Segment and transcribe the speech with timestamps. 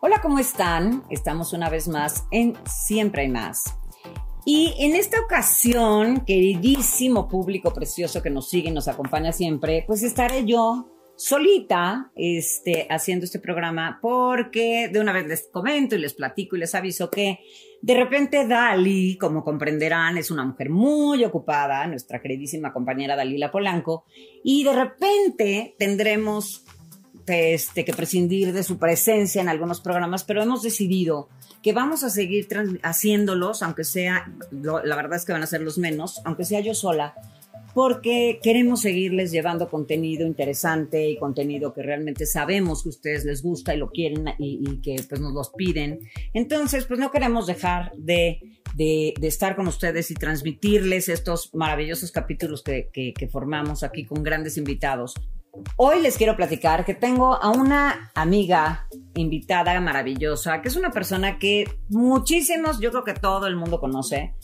[0.00, 1.04] Hola, ¿cómo están?
[1.10, 3.76] Estamos una vez más en Siempre hay más.
[4.44, 10.02] Y en esta ocasión, queridísimo público precioso que nos sigue y nos acompaña siempre, pues
[10.02, 16.14] estaré yo solita este, haciendo este programa porque de una vez les comento y les
[16.14, 17.40] platico y les aviso que
[17.82, 24.04] de repente Dali, como comprenderán, es una mujer muy ocupada, nuestra queridísima compañera Dalila Polanco,
[24.42, 26.64] y de repente tendremos
[27.26, 31.28] este, que prescindir de su presencia en algunos programas, pero hemos decidido
[31.62, 32.48] que vamos a seguir
[32.82, 36.74] haciéndolos, aunque sea, la verdad es que van a ser los menos, aunque sea yo
[36.74, 37.14] sola,
[37.74, 43.74] porque queremos seguirles llevando contenido interesante y contenido que realmente sabemos que ustedes les gusta
[43.74, 46.00] y lo quieren y, que pues nos los piden.
[46.34, 48.40] Entonces, pues no queremos dejar de,
[48.74, 54.56] de, estar con ustedes y transmitirles estos maravillosos capítulos que, que formamos aquí con grandes
[54.56, 55.14] invitados.
[55.76, 61.38] Hoy les quiero platicar que tengo a una amiga invitada maravillosa, que es una persona
[61.38, 64.34] que muchísimos, yo creo que todo el mundo conoce.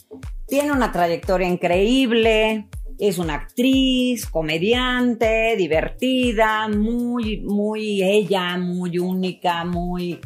[0.47, 2.67] Tiene una trayectoria increíble,
[2.99, 10.19] es una actriz, comediante, divertida, muy, muy ella, muy única, muy,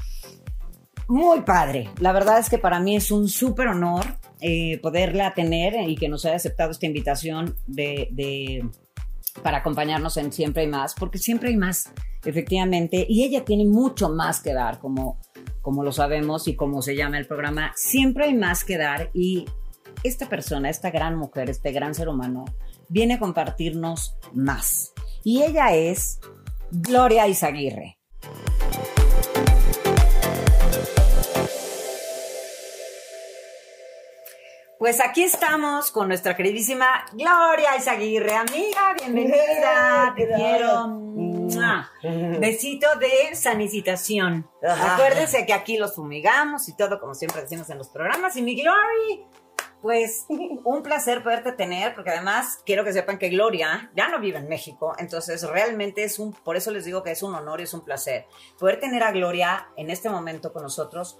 [1.08, 1.90] muy padre.
[2.00, 4.06] La verdad es que para mí es un súper honor
[4.40, 8.64] eh, poderla tener y que nos haya aceptado esta invitación de
[9.44, 11.92] para acompañarnos en Siempre hay más, porque siempre hay más,
[12.26, 15.20] efectivamente, y ella tiene mucho más que dar, como,
[15.62, 19.46] como lo sabemos y como se llama el programa, siempre hay más que dar y
[20.04, 22.46] esta persona, esta gran mujer, este gran ser humano,
[22.90, 24.94] viene a compartirnos más.
[25.24, 26.20] Y ella es
[26.72, 28.01] Gloria Izaguirre.
[34.82, 41.00] Pues aquí estamos con nuestra queridísima Gloria Isaguirre, amiga, bienvenida, te quiero.
[42.40, 44.50] Besito de sanicitación.
[44.68, 48.36] Acuérdense que aquí los fumigamos y todo, como siempre decimos en los programas.
[48.38, 49.24] Y mi Gloria,
[49.84, 54.40] pues un placer poderte tener, porque además quiero que sepan que Gloria ya no vive
[54.40, 57.66] en México, entonces realmente es un, por eso les digo que es un honor y
[57.66, 58.26] es un placer
[58.58, 61.20] poder tener a Gloria en este momento con nosotros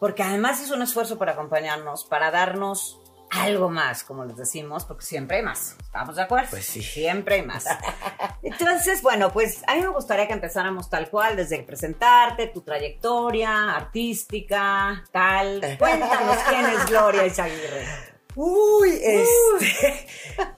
[0.00, 3.00] porque además es un esfuerzo para acompañarnos, para darnos
[3.30, 5.76] algo más, como les decimos, porque siempre hay más.
[5.80, 6.48] ¿Estamos de acuerdo?
[6.50, 6.82] Pues sí.
[6.82, 7.66] Siempre hay más.
[8.42, 13.74] Entonces, bueno, pues a mí me gustaría que empezáramos tal cual, desde presentarte, tu trayectoria
[13.74, 15.60] artística, tal.
[15.78, 17.86] Cuéntanos quién es Gloria Izaguirre.
[18.34, 20.06] Uy, este.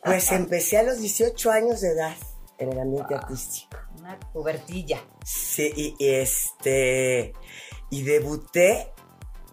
[0.04, 2.16] Pues empecé a los 18 años de edad
[2.58, 3.78] en el ambiente artístico.
[3.98, 5.00] Una cubertilla.
[5.24, 7.32] Sí, y este.
[7.90, 8.92] Y debuté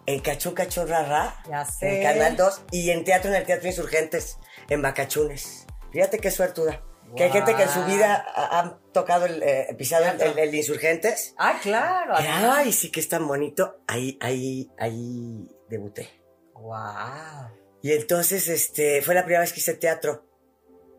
[0.08, 1.36] en Cachón Cachón Rara,
[1.82, 4.38] en Canal 2, y en teatro, en el Teatro Insurgentes,
[4.70, 5.68] en Bacachunes.
[5.92, 6.82] Fíjate qué suertuda.
[7.16, 11.36] Que hay gente que en su vida ha, tocado el, eh, pisado el, Insurgentes.
[11.38, 12.16] Ah, claro.
[12.18, 13.82] Ay, sí que es tan bonito.
[13.88, 16.10] Ahí, ahí, ahí debuté.
[16.54, 17.50] Wow.
[17.82, 20.26] Y entonces, este, fue la primera vez que hice teatro.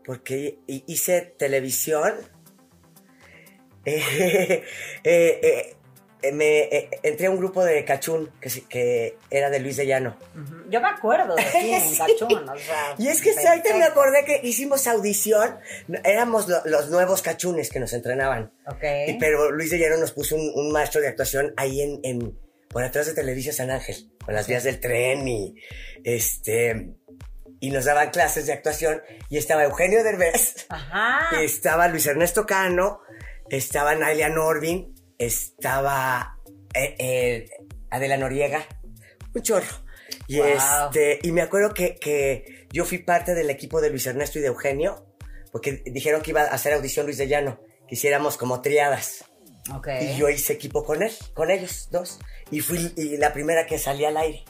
[0.03, 2.15] Porque hice televisión.
[3.85, 4.63] eh,
[5.03, 5.75] eh, eh,
[6.33, 10.17] me eh, entré a un grupo de cachún que, que era de Luis de Llano.
[10.69, 11.43] Yo me acuerdo de
[11.97, 12.45] cachún,
[12.97, 15.59] Y es que ahorita me acordé que hicimos audición,
[16.03, 18.51] éramos los nuevos cachunes que nos entrenaban.
[18.67, 18.83] Ok.
[19.19, 22.37] pero Luis de Llano nos puso un, maestro de actuación ahí en, en,
[22.69, 25.55] por atrás de Televisa San Ángel, con las vías del tren y
[26.03, 26.95] este
[27.61, 31.41] y nos daban clases de actuación y estaba Eugenio Derbez, Ajá.
[31.41, 33.01] estaba Luis Ernesto Cano,
[33.49, 36.39] estaba Nailia Norvin estaba
[36.73, 37.49] eh, eh,
[37.91, 38.65] Adela Noriega,
[39.35, 39.67] un chorro.
[40.27, 44.41] Y, este, y me acuerdo que, yo fui parte del equipo de Luis Ernesto y
[44.41, 45.05] de Eugenio,
[45.51, 49.25] porque dijeron que iba a hacer audición Luis de Llano, que hiciéramos como triadas.
[50.01, 52.19] Y yo hice equipo con él, con ellos dos.
[52.49, 54.43] Y fui la primera que salí al aire.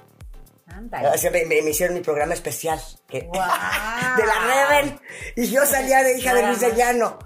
[1.46, 2.80] me, hicieron mi programa especial
[3.12, 5.00] de la Reven.
[5.36, 7.20] Y yo salía de hija de Luis de Llano.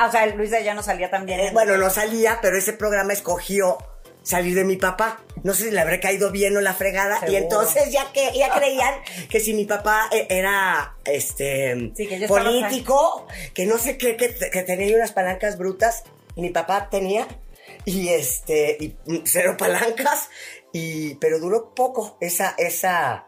[0.00, 1.40] Ah, o sea, Luis de no salía también.
[1.40, 3.78] Eh, bueno, no salía, pero ese programa escogió
[4.22, 5.20] salir de mi papá.
[5.42, 7.18] No sé si le habré caído bien o la fregada.
[7.28, 8.94] Y entonces ya que ya creían
[9.28, 11.92] que si mi papá eh, era este
[12.28, 14.28] político, que no sé qué, que,
[14.62, 16.04] tenía unas palancas brutas,
[16.36, 17.26] y mi papá tenía,
[17.84, 20.30] y este, y cero palancas,
[20.72, 23.26] y pero duró poco esa, esa,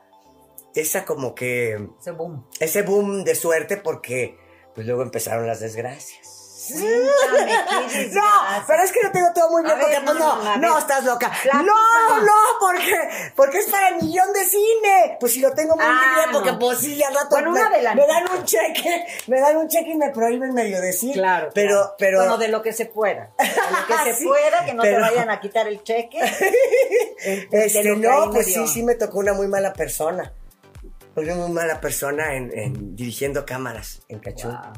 [0.77, 1.81] esa como que.
[2.01, 2.47] Ese boom.
[2.61, 4.39] Ese boom de suerte porque
[4.73, 6.30] pues luego empezaron las desgracias.
[8.13, 8.23] no,
[8.67, 11.31] pero es que lo tengo todo muy bien porque pues no, no, estás loca.
[11.53, 12.95] no, no, porque,
[13.37, 15.17] porque es para el millón de cine.
[15.21, 16.59] Pues si lo tengo muy Ah, bien porque no.
[16.59, 19.91] pues sí, al rato Bueno, me, una me dan un cheque, me dan un cheque
[19.91, 21.15] y me prohíben medio decir.
[21.15, 21.51] Claro.
[21.55, 21.95] Pero, claro.
[21.99, 22.19] pero.
[22.19, 23.31] Bueno, de lo que se pueda.
[23.39, 26.21] De lo que se Sí, pueda, que no pero- te vayan a quitar el cheque.
[27.23, 30.33] Este, no, pues sí, sí me tocó una muy mala persona.
[31.17, 34.53] Una muy mala persona en, en dirigiendo cámaras en Cachún.
[34.53, 34.73] Wow.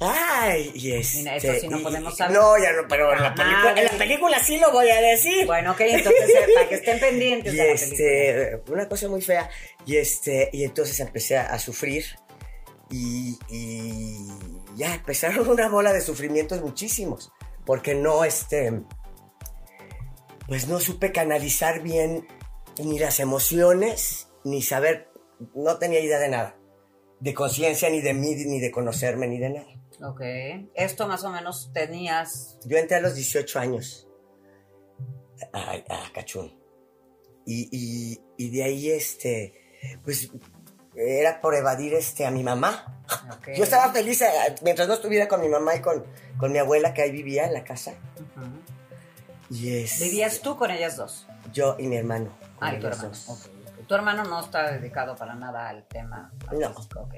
[0.00, 2.36] Ay, y este, Mira, eso sí no y- podemos saber.
[2.36, 3.96] No, ya no, pero en la película, en la sí.
[3.96, 5.46] película sí lo voy a decir.
[5.46, 8.04] Bueno, ok, entonces eh, para que estén pendientes y de la película.
[8.08, 9.48] este, una cosa muy fea.
[9.86, 12.04] Y este, y entonces empecé a, a sufrir.
[12.90, 14.18] Y, y
[14.76, 17.32] ya empezaron una bola de sufrimientos muchísimos.
[17.64, 18.72] Porque no, este,
[20.46, 22.26] pues no supe canalizar bien
[22.78, 25.08] ni las emociones, ni saber,
[25.54, 26.56] no tenía idea de nada.
[27.20, 29.66] De conciencia, ni de mí, ni de conocerme, ni de nada.
[30.02, 30.20] Ok.
[30.74, 32.58] Esto más o menos tenías.
[32.64, 34.06] Yo entré a los 18 años
[35.52, 36.54] a, a Cachún.
[37.46, 39.54] Y, y- y de ahí, este,
[40.04, 40.30] pues,
[40.94, 43.02] era por evadir este, a mi mamá.
[43.38, 43.48] ok.
[43.56, 44.28] Yo estaba feliz eh,
[44.62, 46.04] mientras no estuviera con mi mamá y con,
[46.38, 47.94] con mi abuela que ahí vivía en la casa.
[48.36, 49.54] Ujú.
[49.54, 51.26] Y es, ¿Vivías tú con ellas dos?
[51.52, 52.36] Yo y mi hermano.
[52.60, 53.08] Ah, y tu hermano.
[53.10, 53.50] dos.
[53.86, 56.32] Tu hermano no está dedicado para nada al tema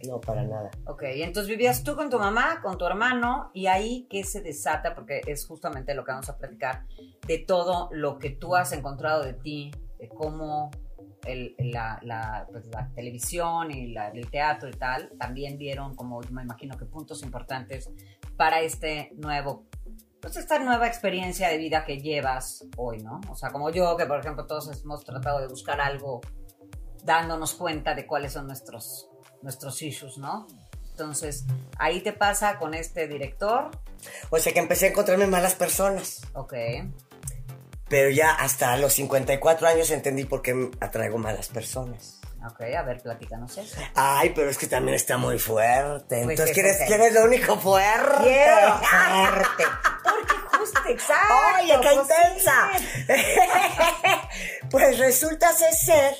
[0.06, 0.70] No, no, para nada.
[0.86, 4.94] Ok, entonces vivías tú con tu mamá, con tu hermano, y ahí que se desata,
[4.94, 6.84] porque es justamente lo que vamos a platicar,
[7.26, 10.70] de todo lo que tú has encontrado de ti, de cómo
[11.24, 16.20] el- la, la- pues, la televisión y la- el teatro y tal, también dieron como,
[16.30, 17.90] me imagino que puntos importantes
[18.36, 19.64] para este nuevo,
[20.20, 23.20] pues esta nueva experiencia de vida que llevas hoy, ¿no?
[23.30, 26.20] O sea, como yo, que por ejemplo todos hemos tratado de buscar algo
[27.08, 29.08] dándonos cuenta de cuáles son nuestros,
[29.42, 30.46] nuestros issues, ¿no?
[30.90, 31.44] Entonces,
[31.78, 33.70] ahí te pasa con este director,
[34.30, 36.20] O sea que empecé a encontrarme malas personas.
[36.34, 36.54] ok,
[37.88, 42.20] Pero ya hasta los 54 años entendí por qué atraigo malas personas.
[42.46, 43.76] ok, a ver, platícanos eso.
[43.94, 46.20] Ay, pero es que también está muy fuerte.
[46.24, 46.86] Pues Entonces, es ¿quién es, ok.
[46.88, 48.16] quién es lo único fuerte?
[48.24, 49.64] Quiero fuerte.
[50.04, 51.34] Porque justo, exacto.
[51.62, 52.70] ¡Oye, qué pues intensa!
[53.06, 54.66] sí.
[54.70, 56.14] pues resulta ser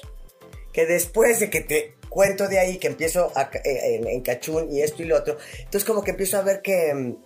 [0.73, 4.70] que después de que te cuento de ahí, que empiezo a eh, en, en Cachún
[4.70, 7.17] y esto y lo otro, entonces como que empiezo a ver que mm,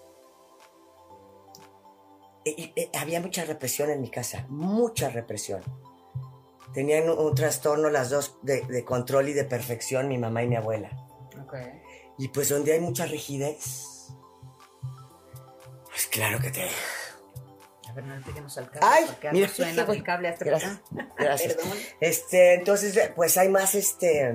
[2.44, 5.62] eh, eh, había mucha represión en mi casa, mucha represión.
[6.74, 10.48] Tenían un, un trastorno las dos de, de control y de perfección, mi mamá y
[10.48, 10.90] mi abuela.
[11.42, 11.54] Ok.
[12.18, 14.08] Y pues donde hay mucha rigidez,
[15.88, 16.66] pues claro que te...
[17.92, 18.88] A ver, no le peguemos al cable.
[18.90, 20.80] Ay, mira, suena del cable hasta Gracias.
[21.18, 21.54] Gracias.
[21.54, 21.78] Perdón.
[22.00, 24.34] Este, entonces, eh, pues hay más, este,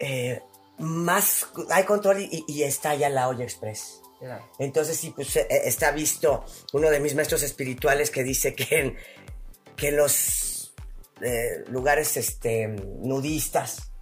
[0.00, 0.42] eh,
[0.78, 4.02] más, hay control y, y está ya la olla express.
[4.18, 4.44] Claro.
[4.58, 8.96] Entonces, sí, pues eh, está visto uno de mis maestros espirituales que dice que en,
[9.76, 10.74] que los
[11.20, 13.92] eh, lugares, este, nudistas,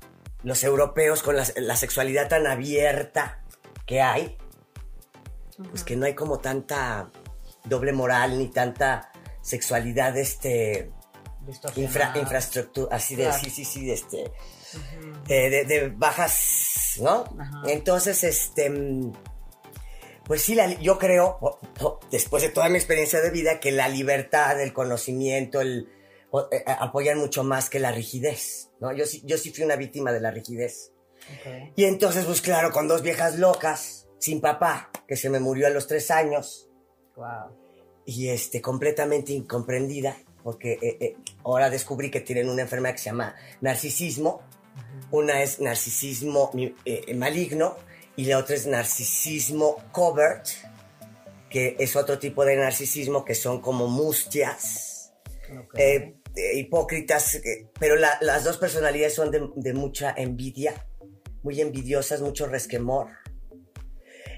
[0.44, 3.44] los europeos con la, la sexualidad tan abierta
[3.86, 4.38] que hay,
[5.70, 7.10] pues que no hay como tanta
[7.68, 9.10] doble moral ni tanta
[9.42, 10.90] sexualidad, este,
[11.76, 13.38] infra- infraestructura, así de, Claro.
[13.42, 14.32] sí, sí, sí, de este,
[15.28, 17.24] eh, de, de bajas, ¿no?
[17.38, 17.62] Ajá.
[17.66, 18.70] Entonces, este,
[20.24, 21.38] pues sí, la- yo creo,
[22.10, 25.88] después de toda mi experiencia de vida, que la libertad, el conocimiento, el,
[26.30, 28.92] o- eh, apoyan mucho más que la rigidez, ¿no?
[28.92, 30.92] Yo sí, yo sí fui una víctima de la rigidez.
[31.76, 35.70] Y entonces, pues claro, con dos viejas locas, sin papá, que se me murió a
[35.70, 36.67] los tres años,
[37.18, 37.50] Wow.
[38.06, 43.10] y este, completamente incomprendida, porque eh, eh, ahora descubrí que tienen una enfermedad que se
[43.10, 44.40] llama narcisismo.
[45.10, 46.50] Una es narcisismo
[46.84, 47.76] eh, maligno
[48.16, 50.46] y la otra es narcisismo covert,
[51.50, 55.12] que es otro tipo de narcisismo que son como mustias,
[56.54, 57.40] hipócritas,
[57.80, 60.86] pero la- las dos personalidades son de, de mucha envidia,
[61.42, 63.08] muy envidiosas, mucho resquemor,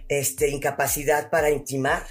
[0.08, 2.06] este, incapacidad para intimar,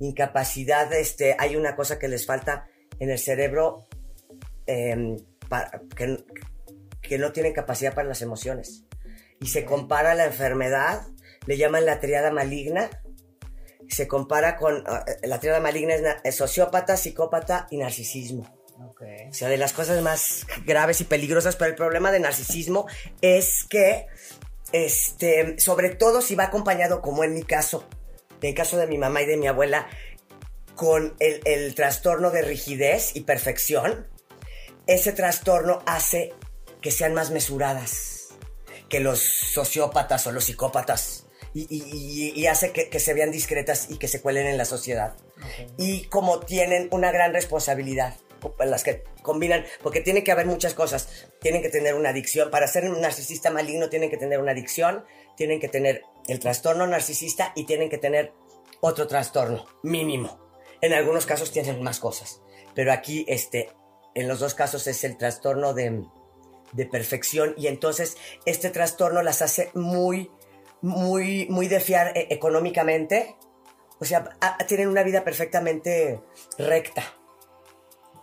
[0.00, 2.66] incapacidad, este, hay una cosa que les falta
[2.98, 3.86] en el cerebro
[4.66, 5.16] em,
[5.96, 6.24] que,
[7.02, 8.84] que no tienen capacidad para las emociones.
[9.40, 11.02] Y se compara la enfermedad,
[11.46, 12.90] le llaman la triada maligna,
[13.88, 18.44] se compara con, ah, la triada maligna es, sociópata, psicópata y narcisismo.
[18.80, 19.02] Ok.
[19.30, 22.86] O sea, de las cosas más graves y peligrosas, pero el problema de narcisismo
[23.20, 24.06] es que,
[24.72, 27.86] este, sobre todo si va acompañado, como en mi caso,
[28.44, 29.88] en el caso de mi mamá y de mi abuela,
[30.74, 34.06] con el, el trastorno de rigidez y perfección,
[34.86, 36.34] ese trastorno hace
[36.82, 38.34] que sean más mesuradas
[38.90, 41.24] que los sociópatas o los psicópatas
[41.54, 45.14] y, hace que, se vean discretas y que se cuelen en la sociedad.
[45.78, 48.14] Y como tienen una gran responsabilidad,
[48.58, 51.28] las que combinan, porque tiene que haber muchas cosas.
[51.40, 52.50] Tienen que tener una adicción.
[52.50, 55.04] Para ser un narcisista maligno tienen que tener una adicción,
[55.36, 58.32] tienen que tener el trastorno narcisista y tienen que tener
[58.80, 60.40] otro trastorno mínimo.
[60.80, 62.42] En algunos casos tienen más cosas,
[62.74, 63.70] pero aquí este,
[64.14, 66.02] en los dos casos es el trastorno de,
[66.72, 70.30] de perfección y entonces este trastorno las hace muy
[70.84, 73.36] muy, muy de fiar eh, económicamente.
[74.00, 74.28] O sea,
[74.68, 76.20] tienen una vida perfectamente
[76.58, 77.02] recta.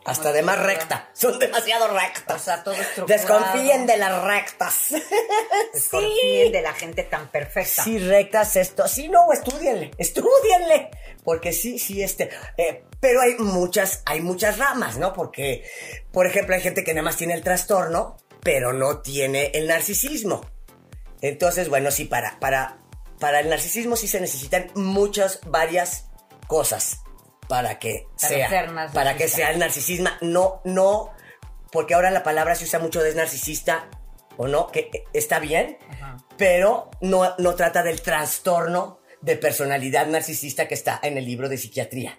[0.03, 1.09] Hasta de más recta.
[1.13, 2.41] Son demasiado rectas.
[2.41, 2.75] O sea, todo
[3.07, 4.89] Desconfíen de las rectas.
[5.73, 7.83] Desconfíen de la gente tan perfecta.
[7.83, 8.87] Sí, rectas esto.
[8.87, 9.91] Sí, no, estudienle.
[9.97, 10.89] Estudienle.
[11.23, 12.29] Porque sí, sí, este.
[12.57, 15.13] Eh, pero hay muchas, hay muchas ramas, ¿no?
[15.13, 15.63] Porque,
[16.11, 20.41] por ejemplo, hay gente que nada más tiene el trastorno, pero no tiene el narcisismo.
[21.21, 22.79] Entonces, bueno, sí, para, para,
[23.19, 26.05] para el narcisismo sí se necesitan muchas, varias
[26.47, 27.00] cosas
[27.51, 30.07] para que sea, para que sea el narcisismo.
[30.21, 31.11] No, no,
[31.69, 33.89] porque ahora la palabra se usa mucho de narcisista
[34.37, 35.77] o no, que está bien,
[36.37, 41.57] pero no, no trata del trastorno de personalidad narcisista que está en el libro de
[41.57, 42.17] psiquiatría.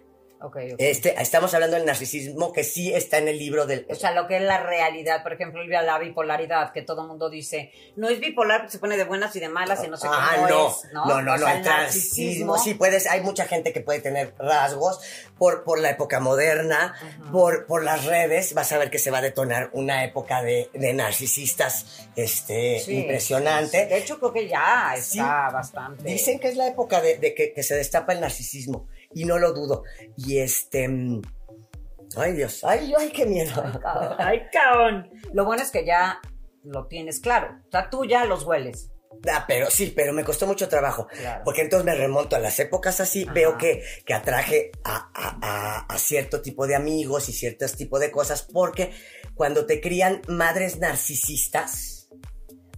[0.79, 3.87] Este, estamos hablando del narcisismo que sí está en el libro del...
[3.89, 7.31] O sea, lo que es la realidad, por ejemplo, la bipolaridad, que todo el mundo
[7.31, 10.33] dice, no es bipolar, se pone de buenas y de malas y no sé ah,
[10.35, 11.07] cómo no, es, ¿no?
[11.07, 15.01] No, no, no, el narcisismo, sí puedes, hay mucha gente que puede tener rasgos
[15.39, 16.95] por, por la época moderna,
[17.31, 20.71] por, por las redes, vas a ver que se va a detonar una época de,
[20.73, 23.87] de narcisistas este, impresionante.
[23.87, 26.05] De hecho, creo que ya está bastante.
[26.05, 29.38] Dicen que es la época de, de que, que se destapa el narcisismo y no
[29.38, 29.85] lo dudo.
[30.16, 30.88] Y este...
[30.88, 31.23] Mm,
[32.16, 33.62] ay Dios, ay, ay, qué miedo.
[34.19, 35.11] Ay, cabrón.
[35.33, 36.21] Lo bueno es que ya
[36.64, 37.61] lo tienes claro.
[37.69, 38.92] O sea, tú ya los hueles.
[39.31, 41.07] Ah, pero sí, pero me costó mucho trabajo.
[41.45, 46.42] Porque entonces me remonto a las épocas así, veo que, que atraje a, a, cierto
[46.42, 48.92] tipo de amigos y ciertos tipo de cosas, porque
[49.35, 52.09] cuando te crían madres narcisistas,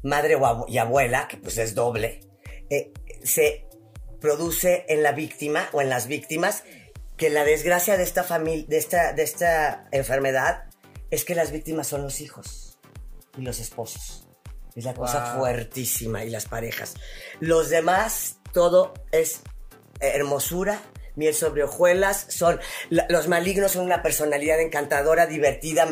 [0.02, 0.36] madre
[0.68, 2.20] y abuela, que pues es doble,
[2.68, 3.66] eh, se
[4.24, 6.62] produce en la víctima o en las víctimas
[7.18, 10.64] que la desgracia de esta familia, de esta, de esta enfermedad,
[11.10, 12.78] es que las víctimas son los hijos
[13.36, 14.26] y los esposos.
[14.74, 16.94] Es la cosa fuertísima y las parejas.
[17.40, 19.42] Los demás, todo es
[20.00, 20.80] hermosura,
[21.16, 25.86] miel sobre hojuelas, son, los malignos son una personalidad encantadora, divertida,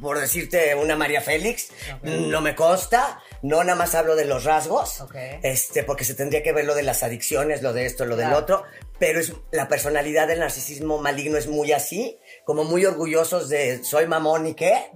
[0.00, 1.70] por decirte una María Félix,
[2.04, 5.04] no me consta, no nada más hablo de los rasgos,
[5.42, 8.32] este, porque se tendría que ver lo de las adicciones, lo de esto, lo del
[8.32, 8.64] otro,
[8.98, 14.06] pero es, la personalidad del narcisismo maligno es muy así, como muy orgullosos de soy
[14.06, 14.90] mamón y qué,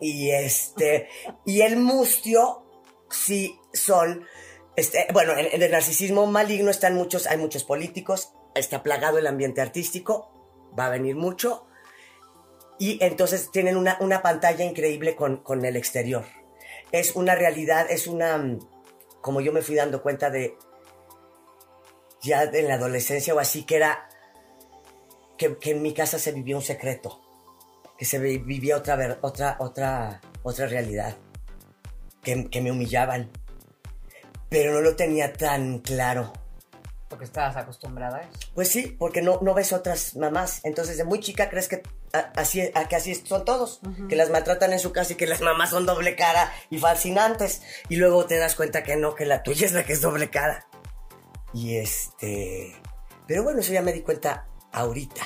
[0.00, 1.08] y este,
[1.44, 2.64] y el mustio
[3.10, 4.24] sí son,
[4.76, 9.60] este, bueno, en, el narcisismo maligno están muchos, hay muchos políticos, está plagado el ambiente
[9.60, 11.66] artístico, va a venir mucho,
[12.78, 16.24] y entonces tienen una, una pantalla increíble con, con, el exterior.
[16.92, 18.58] Es una realidad, es una, mm,
[19.20, 20.56] como yo me fui dando cuenta de,
[22.22, 24.08] ya en la adolescencia o así, que era,
[25.36, 27.20] que, en mi casa se vivía un secreto,
[27.96, 31.16] que se vivía otra, otra, otra, otra realidad,
[32.22, 33.30] que, que me humillaban,
[34.48, 36.32] pero no lo tenía tan claro.
[37.10, 38.38] Porque estabas acostumbrada a eso.
[38.54, 40.60] Pues sí, porque no, no ves otras mamás.
[40.62, 43.80] Entonces, de muy chica crees que así, a que así son todos.
[44.08, 47.62] Que las maltratan en su casa y que las mamás son doble cara y fascinantes.
[47.88, 50.30] Y luego te das cuenta que no, que la tuya es la que es doble
[50.30, 50.68] cara.
[51.52, 52.80] Y este.
[53.26, 55.22] Pero bueno, eso ya me di cuenta ahorita.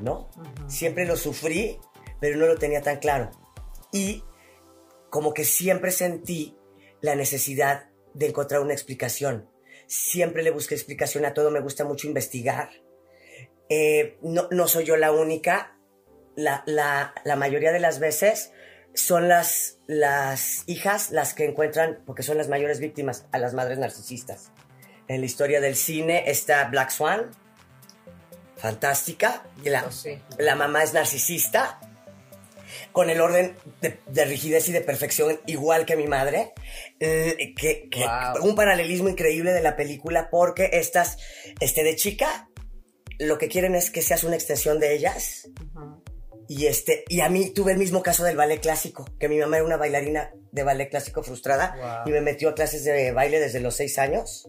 [0.00, 0.30] ¿No?
[0.66, 1.78] Siempre lo sufrí,
[2.18, 3.30] pero no lo tenía tan claro.
[3.92, 4.24] Y
[5.10, 6.58] como que siempre sentí
[7.00, 9.51] la necesidad de encontrar una explicación
[9.92, 12.70] siempre le busqué explicación a todo, me gusta mucho investigar.
[13.68, 15.76] Eh, no, no, soy yo la única,
[16.34, 18.52] la, la, la, mayoría de las veces
[18.94, 23.78] son las, las hijas las que encuentran, porque son las mayores víctimas, a las madres
[23.78, 24.50] narcisistas.
[25.08, 27.30] En la historia del cine está Black Swan,
[28.56, 31.80] fantástica, la, oh, la mamá es narcisista,
[32.92, 36.52] con el orden de, rigidez y de perfección igual que mi madre.
[37.00, 37.88] Eh, que,
[38.42, 41.18] Un paralelismo increíble de la película porque estas,
[41.60, 42.48] este, de chica,
[43.18, 45.48] lo que quieren es que seas una extensión de ellas.
[46.48, 49.56] Y, este, y a mí tuve el mismo caso del ballet clásico, que mi mamá
[49.56, 53.60] era una bailarina de ballet clásico frustrada y me metió a clases de baile desde
[53.60, 54.48] los seis años.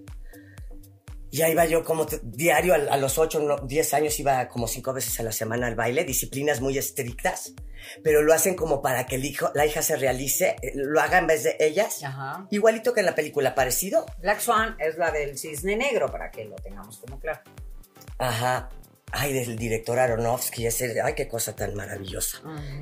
[1.31, 5.23] ya iba yo como diario a, los 8, 10 años, iba como cinco veces a
[5.23, 7.53] la semana al baile, disciplinas muy estrictas,
[8.03, 11.17] pero lo hacen como para que el hijo, la hija se realice, eh, lo haga
[11.17, 12.03] en vez de ellas.
[12.03, 12.47] Ajá.
[12.51, 14.05] Igualito que en la película, parecido.
[14.19, 17.41] Black Swan es la del cisne negro, para que lo tengamos como claro.
[18.17, 18.69] Ajá.
[19.11, 22.41] Ay, del director Aronofsky, ese, ay, qué cosa tan maravillosa.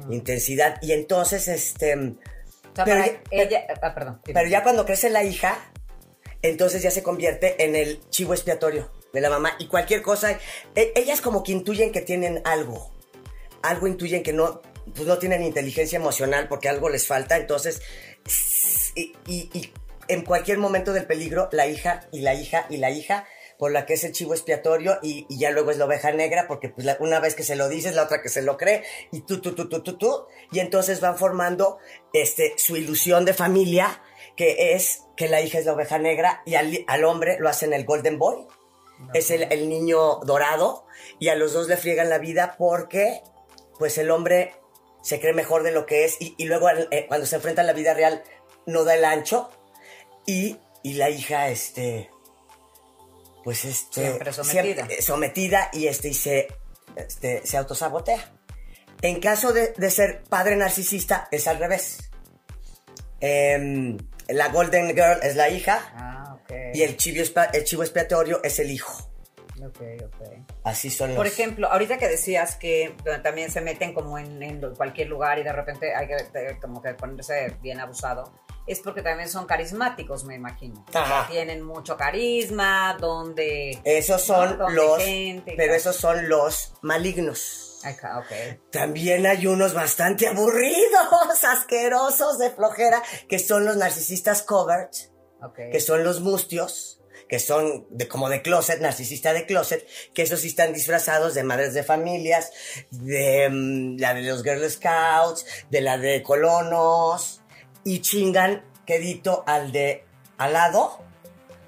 [0.09, 0.77] Intensidad.
[0.81, 2.15] Y entonces, este...
[2.85, 4.21] pero, ella, ah, perdón.
[4.23, 5.57] Pero ya cuando crece la hija,
[6.41, 10.39] entonces ya se convierte en el chivo expiatorio de la mamá y cualquier cosa,
[10.75, 12.91] e, ellas como que intuyen que tienen algo,
[13.61, 14.61] algo intuyen que no,
[14.95, 17.81] pues no tienen inteligencia emocional porque algo les falta, entonces,
[18.95, 19.13] y,
[20.07, 23.25] en cualquier momento del peligro, la hija y la hija y la hija
[23.57, 26.69] por la que es el chivo expiatorio y, ya luego es la oveja negra porque
[26.69, 29.39] pues una vez que se lo dices, la otra que se lo cree y tú,
[29.39, 31.77] tú, tú, tú, tú, tú, y entonces van formando
[32.11, 34.01] este, su ilusión de familia
[34.35, 37.85] que es que la hija es la oveja negra y al, hombre lo hacen el
[37.85, 38.47] Golden Boy.
[39.13, 40.85] Es el, niño dorado
[41.19, 43.21] y a los dos le friegan la vida porque
[43.79, 44.53] pues el hombre
[45.01, 47.73] se cree mejor de lo que es y, luego eh, cuando se enfrenta a la
[47.73, 48.23] vida real
[48.65, 49.49] no da el ancho
[50.25, 52.09] y, la hija este
[53.43, 54.87] pues este sometida.
[54.89, 56.47] Eh, sometida y este y se
[56.95, 58.31] este, se autosabotea.
[59.01, 62.11] En caso de, de, ser padre narcisista es al revés.
[63.19, 63.97] Eh,
[64.29, 65.91] la Golden Girl es la hija.
[65.95, 66.37] Ah,
[66.73, 69.09] y el chivo, el chivo expiatorio es el hijo.
[69.63, 70.50] Ok, ok.
[70.63, 71.17] Así son los...
[71.17, 75.51] Por ejemplo, ahorita que decías que también se meten como en, cualquier lugar y de
[75.53, 78.31] repente hay que como que ponerse bien abusado,
[78.67, 80.85] es porque también son carismáticos, me imagino.
[80.93, 81.27] Ajá.
[81.29, 83.79] Tienen mucho carisma, donde...
[83.83, 85.01] Esos son los...
[85.57, 87.71] pero esos son los malignos.
[88.71, 94.93] También hay unos bastante aburridos, asquerosos de flojera, que son los narcisistas covert,
[95.71, 97.00] que son los mustios,
[97.31, 101.45] que son de, como de closet, narcisista de closet, que esos sí están disfrazados de
[101.45, 102.51] madres de familias,
[102.91, 107.39] de mm, la de los Girl Scouts, de la de colonos,
[107.85, 110.03] y chingan quedito al de
[110.37, 111.05] al lado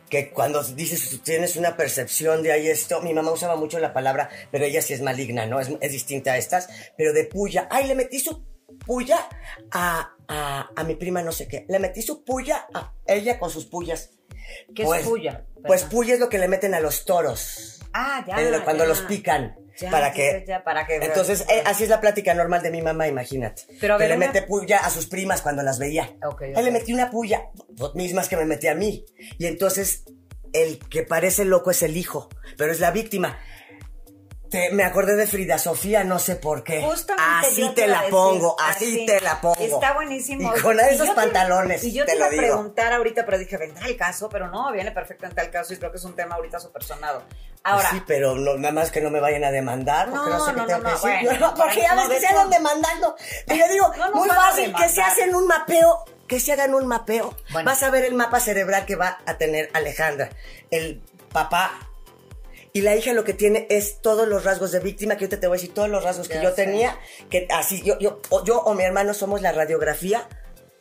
[0.10, 4.30] que cuando dices, tienes una percepción de ahí esto, mi mamá usaba mucho la palabra,
[4.52, 5.62] pero ella sí es maligna, ¿no?
[5.62, 6.68] Es, distinta a estas,
[6.98, 8.44] pero de puya, ay, le metí su
[8.86, 9.18] puya
[9.72, 13.66] a, a, mi prima no sé qué, le metí su puya a ella con sus
[13.66, 14.12] puyas.
[14.76, 15.46] ¿Qué es pues, puya?
[15.66, 17.80] Pues puya es lo que le meten a los toros.
[17.94, 18.64] Ah, ya.
[18.64, 19.56] cuando los pican.
[19.90, 20.98] para, que, para que.
[20.98, 23.64] Entonces, eh, así es la plática normal de mi mamá, imagínate.
[23.80, 26.16] Pero que le mete puya a sus primas cuando las veía.
[26.24, 27.50] Okay, le metí una puya,
[27.96, 29.06] mismas que me metí a mí.
[29.38, 30.04] Y entonces,
[30.54, 33.38] el que parece loco es el hijo, pero es la víctima
[34.72, 36.86] me acordé de Frida Sofía, no sé por qué.
[37.18, 39.56] así te, la pongo, así, te la pongo.
[39.60, 40.54] Está buenísimo.
[40.56, 41.84] Y con esos pantalones.
[41.84, 44.92] y yo te, iba a preguntar ahorita, pero dije, vendrá el caso, pero no, viene
[44.92, 47.24] perfectamente al caso y creo que es un tema ahorita súper sonado.
[47.66, 47.90] Ahora.
[47.92, 50.84] sí, pero nada más que no me vayan a demandar, porque no, sé qué tengo
[50.84, 51.40] que decir.
[51.58, 53.16] porque ya ves que se andan demandando.
[53.48, 57.36] Pero yo digo, muy fácil, que se hacen un mapeo que se hagan un mapeo.
[57.64, 60.30] Vas a ver el mapa cerebral que va a tener Alejandra.
[60.72, 61.93] El papá
[62.76, 65.48] y la hija lo que tiene es todos los rasgos de víctima, que yo te,
[65.48, 66.98] voy a decir todos los rasgos que yo tenía,
[67.30, 70.28] que así, yo, yo, o, yo o mi hermano somos la radiografía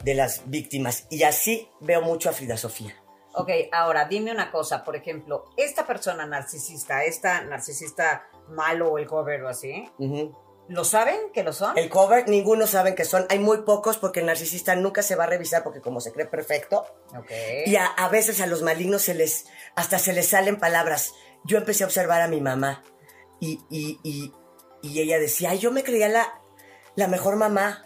[0.03, 1.07] de las víctimas.
[1.11, 2.97] Y así veo mucho a Frida Sofía.
[3.35, 9.07] Ok, ahora dime una cosa, por ejemplo, esta persona narcisista, esta narcisista malo o el
[9.07, 9.85] cover o así,
[10.69, 11.77] ¿lo saben que lo son?
[11.77, 13.27] El cover, ninguno saben que son.
[13.29, 16.27] Hay muy pocos porque el narcisista nunca se va a revisar porque como se cree
[16.27, 16.87] perfecto.
[17.17, 17.65] Okay.
[17.67, 21.13] Y a, a veces a los malignos se les, hasta se les salen palabras
[21.45, 22.83] yo empecé a observar a mi mamá
[23.41, 23.59] y,
[24.83, 26.41] ella decía, Ay, yo me creía la,
[26.97, 27.85] la mejor mamá.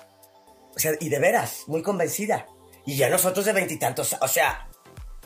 [0.75, 2.47] O sea, y de veras, muy convencida.
[2.85, 4.69] Y ya nosotros de veintitantos, o sea,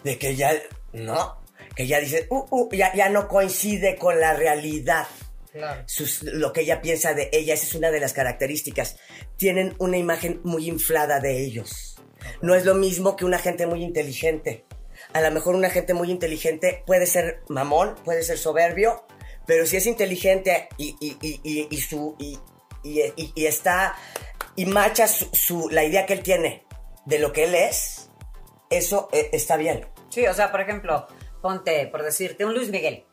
[0.05, 0.53] de que ya,
[0.93, 1.43] no,
[1.75, 5.07] que ya dice, uh, uh, ya, ya no coincide con la realidad.
[5.53, 5.85] Claro.
[6.23, 8.99] lo que ella piensa de ella, esa es una de las características.
[9.37, 11.97] Tienen una imagen muy inflada de ellos.
[12.41, 14.65] No es lo mismo que una gente muy inteligente
[15.13, 19.05] a lo mejor una gente muy inteligente puede ser mamón, puede ser soberbio,
[19.47, 22.39] pero si es inteligente y, y, su, y,
[23.47, 23.97] está
[24.57, 26.65] y marcha su, la idea que él tiene
[27.05, 28.11] de lo que él es,
[28.71, 29.87] eso eh, está bien.
[30.11, 31.07] Sí, o sea, por ejemplo,
[31.43, 33.05] ponte, por decirte, un Luis Miguel.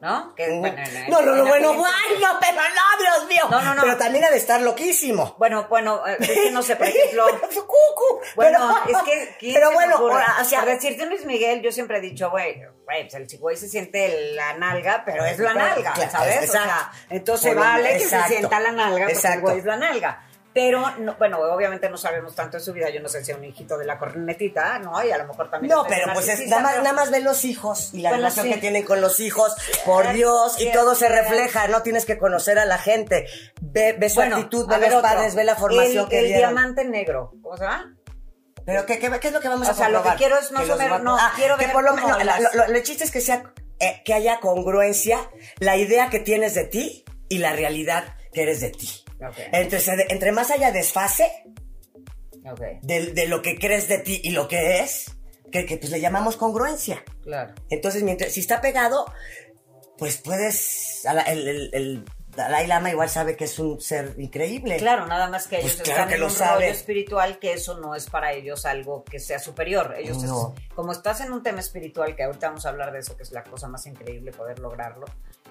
[0.00, 0.34] ¿No?
[0.34, 0.76] Que, bueno,
[1.08, 3.44] no, no, no, bueno, bueno, pero no, Dios mío.
[3.50, 3.82] No, no, no.
[3.82, 5.34] Pero también ha de estar loquísimo.
[5.38, 7.26] Bueno, bueno, eh, es que no sé, por ejemplo.
[8.34, 9.36] Bueno, es que.
[9.38, 10.62] ¿quién pero bueno, o sea.
[10.62, 13.68] A decirte Luis Miguel, yo siempre he dicho, güey, güey, pues el chico ahí se
[13.68, 16.48] siente la nalga, pero es la nalga, ¿sabes?
[16.48, 20.25] O sea, entonces vale que se sienta la nalga, porque el güey es la nalga.
[20.56, 20.82] Pero,
[21.18, 22.88] bueno, obviamente no sabemos tanto de su vida.
[22.88, 25.04] Yo no sé si es un hijito de la cornetita, ¿no?
[25.04, 25.70] Y a lo mejor también.
[25.70, 28.56] No, pero pues es, nada, más, nada más ve los hijos y la relación que
[28.56, 31.68] tienen con los hijos, por Dios, y todo se refleja.
[31.68, 33.26] No tienes que conocer a la gente.
[33.60, 37.34] Ve, ve su actitud, ve los padres, ve la formación el, que El diamante negro,
[37.42, 37.94] ¿cómo se llama?
[38.64, 39.88] Pero ¿qué, qué, qué es lo que vamos a hacer?
[39.88, 41.84] O sea, lo que quiero es más o menos, no, ah, quiero ver que por
[41.84, 42.16] lo menos,
[42.54, 45.18] lo, chiste es que sea, eh, que haya congruencia
[45.58, 49.04] la idea que tienes de ti y la realidad que eres de ti.
[49.52, 51.30] Entonces, entre más haya desfase
[52.82, 55.16] de, lo que crees de ti y lo que es,
[55.50, 57.02] que, pues le llamamos congruencia.
[57.22, 57.54] Claro.
[57.70, 59.06] Entonces, mientras, si está pegado,
[59.98, 62.04] pues puedes, el,
[62.36, 64.76] Dalai Lama igual sabe que es un ser increíble.
[64.76, 68.10] Claro, nada más que pues ellos están en un rollo espiritual que eso no es
[68.10, 69.94] para ellos algo que sea superior.
[69.96, 70.18] Ellos
[70.74, 73.32] como estás en un tema espiritual, que ahorita vamos a hablar de eso, que es
[73.32, 75.06] la cosa más increíble poder lograrlo.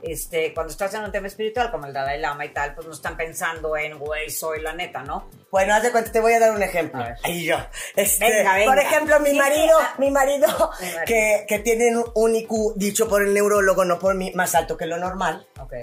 [0.05, 2.93] Este, cuando estás en un tema espiritual como el Dalai Lama y tal, pues no
[2.93, 5.29] están pensando en, güey, soy la neta, ¿no?
[5.49, 7.03] Bueno, haz de cuenta, te voy a dar un ejemplo.
[7.23, 7.57] Ahí yo.
[7.95, 10.71] Este, Por ejemplo, mi marido, mi marido,
[11.05, 14.85] que, que tiene un IQ dicho por el neurólogo, no por mí, más alto que
[14.85, 15.47] lo normal.
[15.59, 15.73] Ok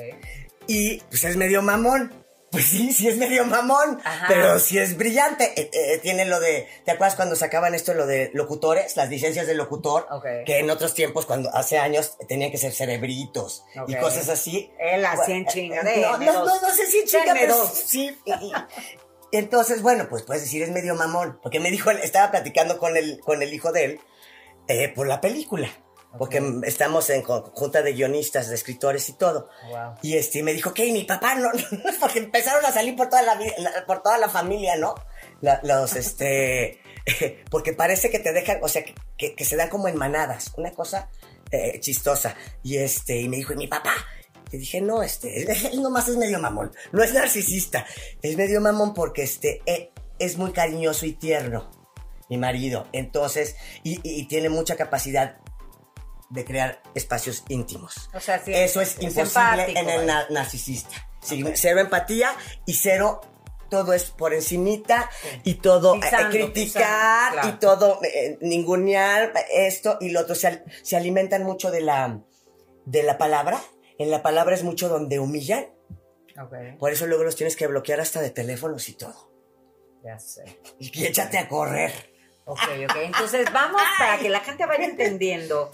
[0.66, 2.12] y pues es medio mamón.
[2.52, 5.58] Pues sí, sí es medio mamón, pero sí es brillante.
[5.58, 9.46] Eh, eh, tiene lo de, ¿te acuerdas cuando sacaban esto, lo de locutores, las licencias
[9.46, 10.06] de locutor?
[10.44, 14.70] Que en otros tiempos, cuando hace años, tenían que ser cerebritos y cosas así.
[14.78, 18.18] Él hacía en chinga no, no, no, sé si en chinga, pero sí.
[19.32, 23.18] entonces, bueno, pues puedes decir es medio mamón, porque me dijo, estaba platicando con el,
[23.20, 24.00] con el hijo de él
[24.68, 25.70] eh, por la película.
[26.18, 29.48] Porque estamos en junta de guionistas, de escritores y todo.
[30.02, 31.50] Y este, me dijo, que mi papá no,
[32.00, 33.38] porque empezaron a salir por toda la,
[33.86, 34.94] por toda la familia, ¿no?
[35.40, 36.78] los, este,
[37.50, 40.70] porque parece que te dejan, o sea, que, que, se dan como en manadas, una
[40.72, 41.08] cosa
[41.50, 42.36] eh, chistosa.
[42.62, 43.94] Y este, y me dijo, ¿y mi papá?
[44.50, 47.86] Y dije, no, este, él nomás es medio mamón, no es narcisista,
[48.20, 51.70] es medio mamón porque este, eh, es muy cariñoso y tierno,
[52.28, 52.86] mi marido.
[52.92, 55.41] Entonces, y, y tiene mucha capacidad
[56.32, 58.08] de crear espacios íntimos.
[58.14, 61.08] O sea, Eso es, imposible en el narcisista.
[61.20, 62.34] Cero empatía
[62.66, 63.20] y cero
[63.68, 65.08] todo es por encimita
[65.44, 70.34] y todo eh, criticar y todo eh, ningunear esto y lo otro.
[70.34, 72.20] Se, se, alimentan mucho de la,
[72.84, 73.62] de la palabra.
[73.98, 75.66] En la palabra es mucho donde humillan.
[76.78, 79.30] Por eso luego los tienes que bloquear hasta de teléfonos y todo.
[80.02, 80.60] Ya sé.
[80.78, 81.92] Y échate a correr.
[82.44, 82.96] Ok, ok.
[83.04, 85.70] Entonces vamos para que la gente vaya entendiendo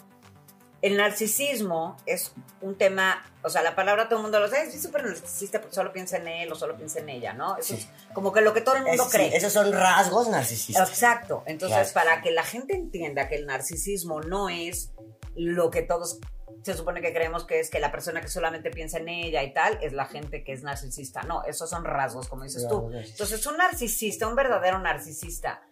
[0.81, 4.81] el narcisismo es un tema, o sea, la palabra todo el mundo lo sabe, es
[4.81, 7.57] súper narcisista porque solo piensa en él o solo piensa en ella, ¿no?
[7.57, 9.37] Eso es como que lo que todo el mundo cree.
[9.37, 10.89] esos son rasgos narcisistas.
[10.89, 11.43] Exacto.
[11.47, 14.93] Entonces, para que la gente entienda que el narcisismo no es
[15.35, 16.21] lo que todos
[16.63, 19.53] se supone que creemos que es que la persona que solamente piensa en ella y
[19.53, 21.23] tal es la gente que es narcisista.
[21.23, 22.91] No, esos son rasgos, como dices tú.
[22.93, 25.63] Entonces, un narcisista, un verdadero narcisista,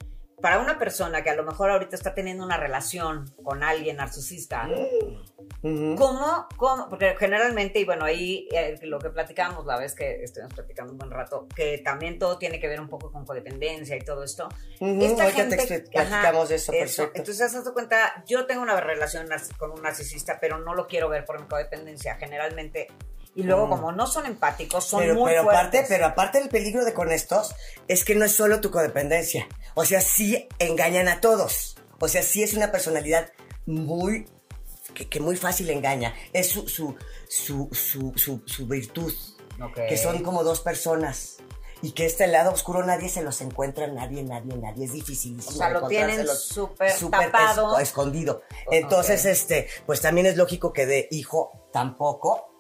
[0.41, 4.69] para una persona que a lo mejor ahorita está teniendo una relación con alguien narcisista,
[5.63, 6.89] ¿cómo, ¿cómo?
[6.89, 10.99] Porque generalmente, y bueno, ahí eh, lo que platicamos la vez que estuvimos platicando un
[10.99, 14.49] buen rato, que también todo tiene que ver un poco con codependencia y todo esto.
[14.81, 16.73] esta gente, te platicamos eso.
[17.15, 21.25] Entonces, haz cuenta, yo tengo una relación con un narcisista, pero no lo quiero ver
[21.25, 22.17] por mi codependencia.
[22.17, 22.89] Generalmente
[23.37, 23.71] y luego, mm.
[23.71, 25.61] como no son empáticos, son pero, muy pero fuertes.
[25.61, 27.55] Aparte, pero aparte el peligro de con estos
[27.87, 29.47] es que no es solo tu codependencia.
[29.75, 31.77] O sea, sí engañan a todos.
[32.01, 33.31] O sea, sí es una personalidad
[33.67, 34.27] muy...
[34.95, 36.15] que, muy fácil engaña.
[36.33, 36.97] Es su, su,
[37.29, 39.13] su, su, su, virtud.
[39.87, 41.37] Que son como dos personas.
[41.83, 44.87] Y que este lado oscuro nadie se los encuentra, nadie, nadie, nadie.
[44.87, 45.39] Es difícil.
[45.47, 47.79] O sea, lo tienen súper tapado.
[47.81, 48.41] escondido.
[48.71, 52.56] Entonces, este, pues también es lógico que de hijo tampoco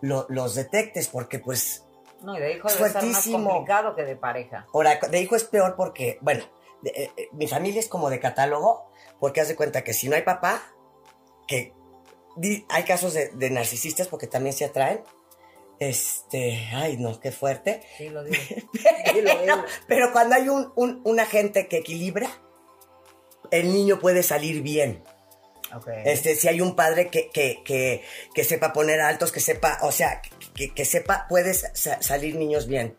[0.00, 1.84] los detectes, porque pues...
[2.22, 4.66] No, y de hijo es más complicado que de pareja.
[4.74, 6.44] Ahora, de hijo es peor porque, bueno,
[6.84, 10.16] eh, eh, mi familia es como de catálogo, porque haz de cuenta que si no
[10.16, 10.62] hay papá,
[11.46, 11.72] que
[12.68, 15.02] hay casos de, narcisistas porque también se atraen.
[15.80, 17.82] Este, ay, no, qué fuerte.
[17.96, 18.36] Sí, lo digo.
[19.86, 22.28] pero, cuando hay un, un, un agente que equilibra,
[23.50, 25.04] el niño puede salir bien.
[26.04, 30.22] Este, si hay un padre que, que, sepa poner altos, que sepa, o sea,
[30.54, 32.96] que, sepa, puedes salir niños bien.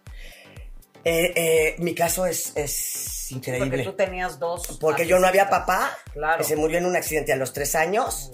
[1.03, 3.69] Eh, eh, mi caso es, es increíble.
[3.69, 4.77] Porque tú tenías dos.
[4.79, 5.97] Porque yo no había papá,
[6.37, 8.31] que se murió en un accidente a los tres años,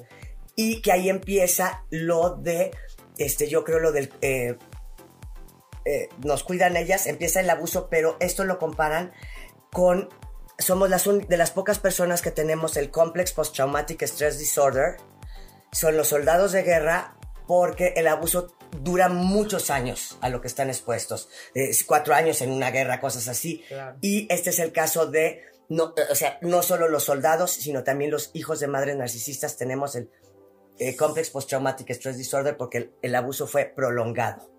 [0.55, 2.71] y que ahí empieza lo de,
[3.17, 4.57] este, yo creo lo del, eh,
[6.23, 9.13] nos cuidan ellas, empieza el abuso, pero esto lo comparan
[9.71, 10.09] con
[10.57, 14.97] somos las de las pocas personas que tenemos el Complex Post-Traumatic Stress Disorder.
[15.71, 20.69] Son los soldados de guerra porque el abuso dura muchos años a lo que están
[20.69, 21.29] expuestos.
[21.53, 23.63] Es cuatro años en una guerra, cosas así.
[24.01, 28.11] Y este es el caso de, no, o sea, no solo los soldados, sino también
[28.11, 30.09] los hijos de madres narcisistas tenemos el
[30.79, 34.51] eh, Complex Post-Traumatic Stress Disorder porque el, abuso fue prolongado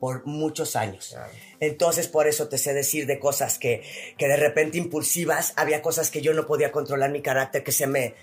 [0.00, 1.16] por muchos años.
[1.60, 3.82] Entonces, por eso te sé decir de cosas que,
[4.16, 7.86] que de repente impulsivas, había cosas que yo no podía controlar mi carácter, que se
[7.86, 8.14] me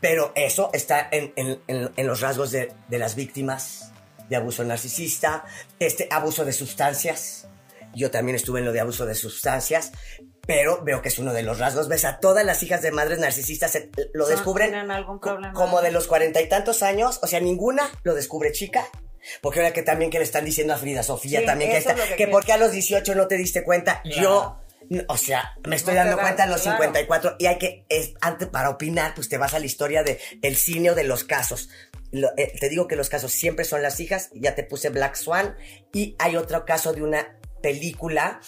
[0.00, 1.60] pero eso está en,
[1.96, 3.92] los rasgos de, las víctimas
[4.28, 5.44] de abuso narcisista,
[5.78, 7.48] este abuso de sustancias.
[7.94, 9.92] Yo también estuve en lo de abuso de sustancias,
[10.46, 11.88] pero veo que es uno de los rasgos.
[11.88, 13.78] Ves a todas las hijas de madres narcisistas
[14.14, 15.52] lo descubren algún problema?
[15.52, 18.86] como de los cuarenta y tantos años, o sea, ninguna lo descubre chica.
[19.42, 22.28] Porque ahora que también que le están diciendo a Frida Sofía también que, está, que,
[22.28, 24.60] porque a los 18 no te diste cuenta, yo
[25.08, 27.84] o sea, me estoy dando cuenta a los 54 y hay que,
[28.20, 31.24] antes para opinar, pues te vas a la historia de el cine o de los
[31.24, 31.70] casos.
[32.12, 35.56] Eh, te digo que los casos siempre son las hijas, ya te puse Black Swan
[35.92, 38.40] y hay otro caso de una película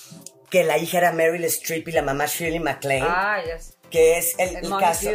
[0.50, 3.06] que la hija era Meryl Streep y la mamá Shirley MacLaine.
[3.08, 3.42] Ah,
[3.90, 5.10] Que es el, caso.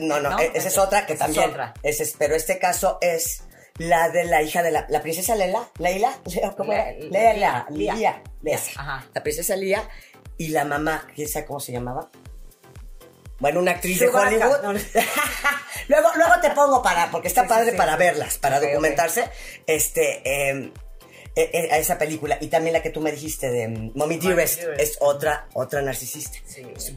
[0.00, 1.44] no, no, e, esa es otra que también.
[1.82, 2.18] Es otra.
[2.18, 3.42] pero este caso es
[3.78, 6.12] la de la hija de la, la princesa Lela, Leila,
[6.56, 6.92] ¿cómo era?
[6.92, 8.22] Leila, Lía,
[9.14, 9.88] La princesa Lía
[10.36, 12.10] y la mamá, ¿quién sabe cómo se llamaba?
[13.38, 14.58] Bueno, una actriz de Hollywood.
[15.88, 19.28] luego, luego te pongo para, porque está padre para verlas, para documentarse.
[19.66, 20.72] Este, em,
[21.70, 22.38] a esa película.
[22.40, 26.38] Y también la que tú me dijiste de em, Mommy Dearest es otra, otra narcisista.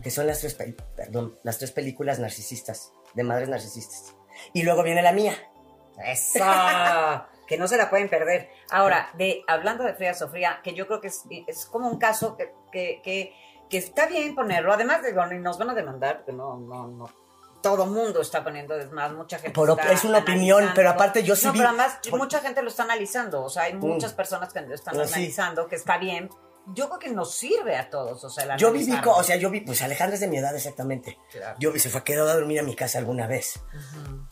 [0.03, 0.57] Que son las tres,
[0.95, 4.15] perdón, las tres películas narcisistas, de madres narcisistas.
[4.53, 5.35] Y luego viene la mía.
[6.03, 7.27] Esa.
[7.51, 8.49] que no se la pueden perder.
[8.71, 12.37] Ahora, de, hablando de Frida Sofía, que yo creo que es, es como un caso
[12.37, 13.01] que, que,
[13.69, 16.87] que, está bien ponerlo, además de, bueno, y nos van a demandar, porque no, no,
[16.87, 17.09] no,
[17.61, 19.59] todo mundo está poniendo, es más, mucha gente
[19.91, 23.43] Es una opinión, pero aparte yo sí No, pero además mucha gente lo está analizando,
[23.43, 24.15] o sea, hay muchas mm.
[24.15, 26.29] personas que lo están pues analizando, que está bien,
[26.67, 29.61] yo creo que nos sirve a todos, o sea, Yo viví, o sea, yo vi,
[29.61, 31.17] pues Alejandra es de mi edad exactamente.
[31.59, 33.59] Yo se fue quedó a dormir a mi casa alguna vez.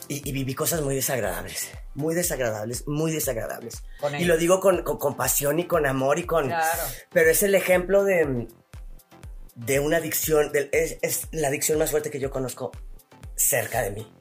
[0.08, 3.84] y, viví cosas muy desagradables, muy desagradables, muy desagradables.
[4.18, 6.48] Y lo digo con, con, pasión y con amor y con...
[6.48, 6.84] Claro.
[7.12, 8.48] Pero es el ejemplo de,
[9.56, 12.72] de una adicción, es, es, la adicción más fuerte que yo conozco
[13.40, 14.12] cerca de mí.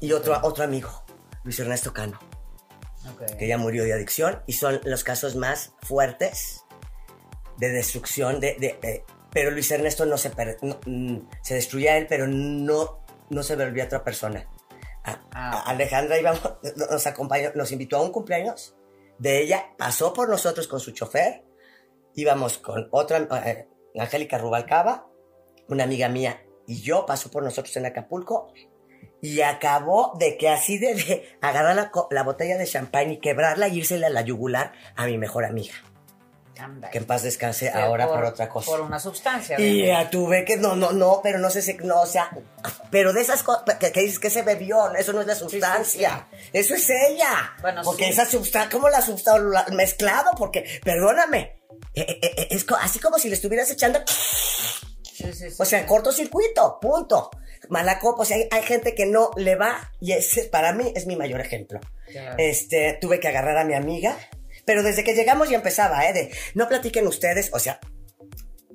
[0.00, 1.04] Y otro, otro amigo,
[1.44, 2.18] Luis Ernesto Cano.
[3.38, 6.64] Que ya murió de adicción y son los casos más fuertes
[7.56, 10.30] de destrucción, de, pero Luis Ernesto no se,
[10.86, 14.46] mm, se destruía él, pero no, no se volvía otra persona.
[15.04, 15.62] Ah.
[15.66, 16.42] Alejandra íbamos,
[16.76, 18.76] nos acompañó, nos invitó a un cumpleaños
[19.18, 21.44] de ella, pasó por nosotros con su chofer,
[22.14, 25.06] íbamos con otra, eh, Angélica Rubalcaba,
[25.68, 28.52] una amiga mía y yo, pasó por nosotros en Acapulco
[29.20, 33.78] y acabó de que así de, agarrar la, la, botella de champán y quebrarla y
[33.78, 35.74] írsela a la yugular a mi mejor amiga.
[36.90, 38.72] Que en paz descanse ahora por, otra cosa.
[38.72, 39.58] Por una sustancia.
[39.60, 42.30] Y ya tuve que, no, no, no, pero no sé si, no, o sea,
[42.90, 46.74] pero de esas cosas que, dices que se bebió, eso no es la sustancia, eso
[46.74, 47.52] es ella.
[47.60, 49.66] Bueno, porque esa sustancia, ¿cómo la sustancia?
[49.72, 51.60] Mezclado, porque, perdóname,
[51.94, 54.00] eh, eh, eh, es así como si le estuvieras echando,
[55.58, 57.30] o sea, cortocircuito, punto.
[57.68, 61.06] Mala copa, o sea, hay, gente que no le va y ese para mí es
[61.06, 61.80] mi mayor ejemplo.
[62.38, 64.16] Este, tuve que agarrar a mi amiga
[64.68, 66.12] pero desde que llegamos ya empezaba, ¿eh?
[66.12, 67.80] De, no platiquen ustedes, o sea,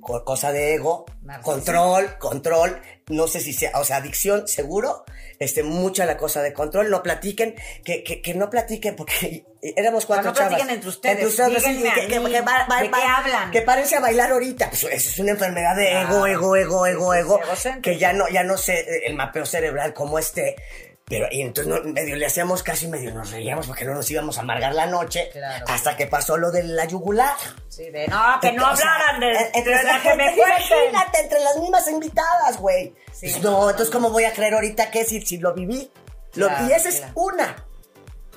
[0.04, 1.06] cosa de ego,
[1.42, 5.06] control, control, no sé si sea, o sea, adicción, seguro,
[5.40, 10.06] este, mucha la cosa de control, no platiquen, que, que, que no platiquen, porque éramos
[10.06, 13.52] cuatro no platiquen entre ustedes, entre ustedes que, que, ¿de qué hablan?
[13.52, 17.14] Que parece a bailar ahorita, pues eso es una enfermedad de ego, ego, ego, ego,
[17.14, 17.40] ego,
[17.82, 20.56] que ya no, ya no sé el mapeo cerebral como este,
[21.14, 24.42] pero, y entonces medio le hacíamos casi medio nos reíamos porque no nos íbamos a
[24.42, 25.30] amargar la noche.
[25.68, 27.36] Hasta que pasó lo de la yugular.
[27.70, 31.88] Sí, de no, que no hablaran de, entre, la que me Imagínate, entre las mismas
[31.88, 32.96] invitadas, güey.
[33.44, 35.92] no, entonces, ¿cómo voy a creer ahorita que si, si lo viví?
[36.34, 37.64] Lo, y esa es una.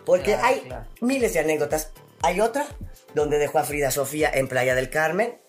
[0.05, 0.69] Porque hay
[1.01, 1.93] miles de anécdotas.
[2.23, 2.67] Hay otra
[3.15, 5.41] donde dejó a Frida Sofía en Playa del Carmen.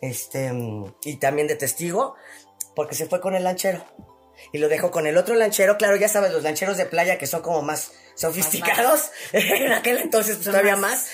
[0.00, 0.52] Este,
[1.04, 2.16] y también de testigo,
[2.74, 3.84] porque se fue con el lanchero
[4.52, 5.76] y lo dejo con el otro lanchero.
[5.78, 9.10] Claro, ya sabes, los lancheros de playa que son como más sofisticados.
[9.32, 11.06] en aquel entonces, pues todavía más.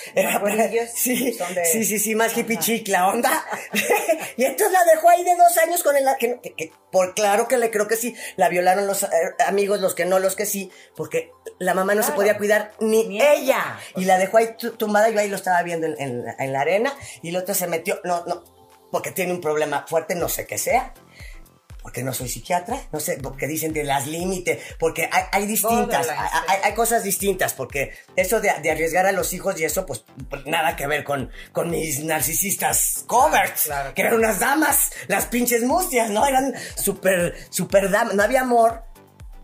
[0.95, 3.45] sí, sí, sí, sí, más hippie chic la onda.
[4.37, 6.07] y entonces la dejó ahí de dos años con el...
[6.19, 8.15] Que, por claro que le creo que sí.
[8.37, 9.09] La violaron los eh,
[9.47, 10.71] amigos, los que no, los que sí.
[10.97, 13.79] Porque la mamá no se podía cuidar ni, ella.
[13.97, 15.11] Y la dejó ahí tumbada.
[15.11, 16.95] Yo ahí lo estaba viendo en, en la arena.
[17.23, 18.01] Y el otro se metió...
[18.05, 18.45] No, no.
[18.91, 20.93] Porque tiene un problema fuerte, no sé qué sea
[21.83, 26.09] porque no soy psiquiatra, no sé, porque dicen de las límites, porque hay, distintas,
[26.63, 30.05] hay, cosas distintas, porque eso de, arriesgar a los hijos y eso, pues,
[30.47, 36.11] nada que ver con, con mis narcisistas covers, que eran unas damas, las pinches mustias,
[36.11, 36.25] ¿no?
[36.27, 38.85] Eran súper, súper damas, no había amor,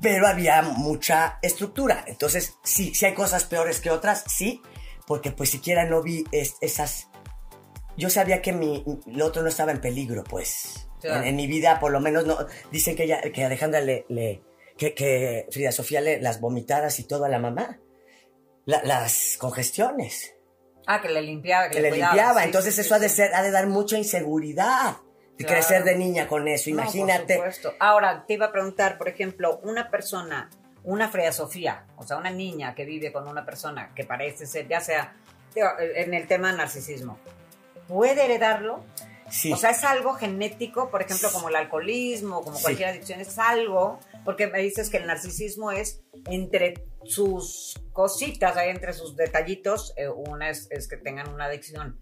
[0.00, 2.04] pero había mucha estructura.
[2.06, 4.62] Entonces, sí, sí hay cosas peores que otras, sí,
[5.06, 7.08] porque pues siquiera no vi esas...
[7.96, 10.87] Yo sabía que mi, el otro no estaba en peligro, pues.
[11.02, 12.38] En, mi vida, por lo menos, no.
[12.70, 14.04] Dicen que, ella, que Alejandra le.
[14.08, 14.42] le
[14.76, 17.78] que, que, Frida Sofía le las vomitadas y todo a la mamá.
[18.64, 20.34] las congestiones.
[20.86, 21.68] Ah, que le limpiaba.
[21.68, 22.44] Que, le, limpiaba.
[22.44, 24.96] Entonces, eso ha de ser, ha de dar mucha inseguridad.
[25.36, 27.36] De crecer de niña con eso, imagínate.
[27.36, 27.74] por supuesto.
[27.78, 30.50] Ahora, te iba a preguntar, por ejemplo, una persona,
[30.82, 34.66] una Frida Sofía, o sea, una niña que vive con una persona que parece ser,
[34.66, 35.14] ya sea
[35.54, 37.18] en el tema narcisismo,
[37.86, 38.84] ¿puede heredarlo?
[39.52, 44.00] O sea, es algo genético, por ejemplo, como el alcoholismo, como cualquier adicción, es algo,
[44.24, 50.08] porque me dices que el narcisismo es entre sus cositas, hay entre sus detallitos, eh,
[50.08, 52.00] una es, es, que tengan una adicción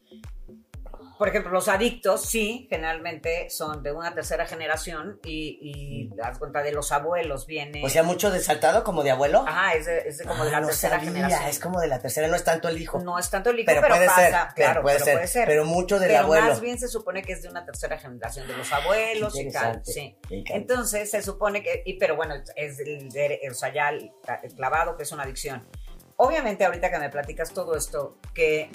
[1.18, 6.62] por ejemplo, los adictos, sí, generalmente son de una tercera generación y, y das cuenta
[6.62, 7.83] de los abuelos viene.
[7.85, 9.44] O sea, mucho desaltado como de abuelo.
[9.46, 11.42] Ajá, es, de, como de la ah, tercera generación.
[11.48, 13.00] Es como de la tercera, no es tanto el hijo.
[13.00, 15.48] No es tanto el hijo, pero, puede ser, claro, puede, ser, puede ser.
[15.48, 16.42] Pero mucho del abuelo.
[16.42, 19.50] Pero más bien se supone que es de una tercera generación, de los abuelos y
[19.50, 19.83] tal.
[19.85, 20.16] Sí.
[20.31, 23.09] Entonces se supone que, y, pero bueno, es el,
[23.50, 24.12] o sea, ya el
[24.55, 25.66] clavado que es una adicción.
[26.18, 28.70] Obviamente ahorita que me platicas todo esto, que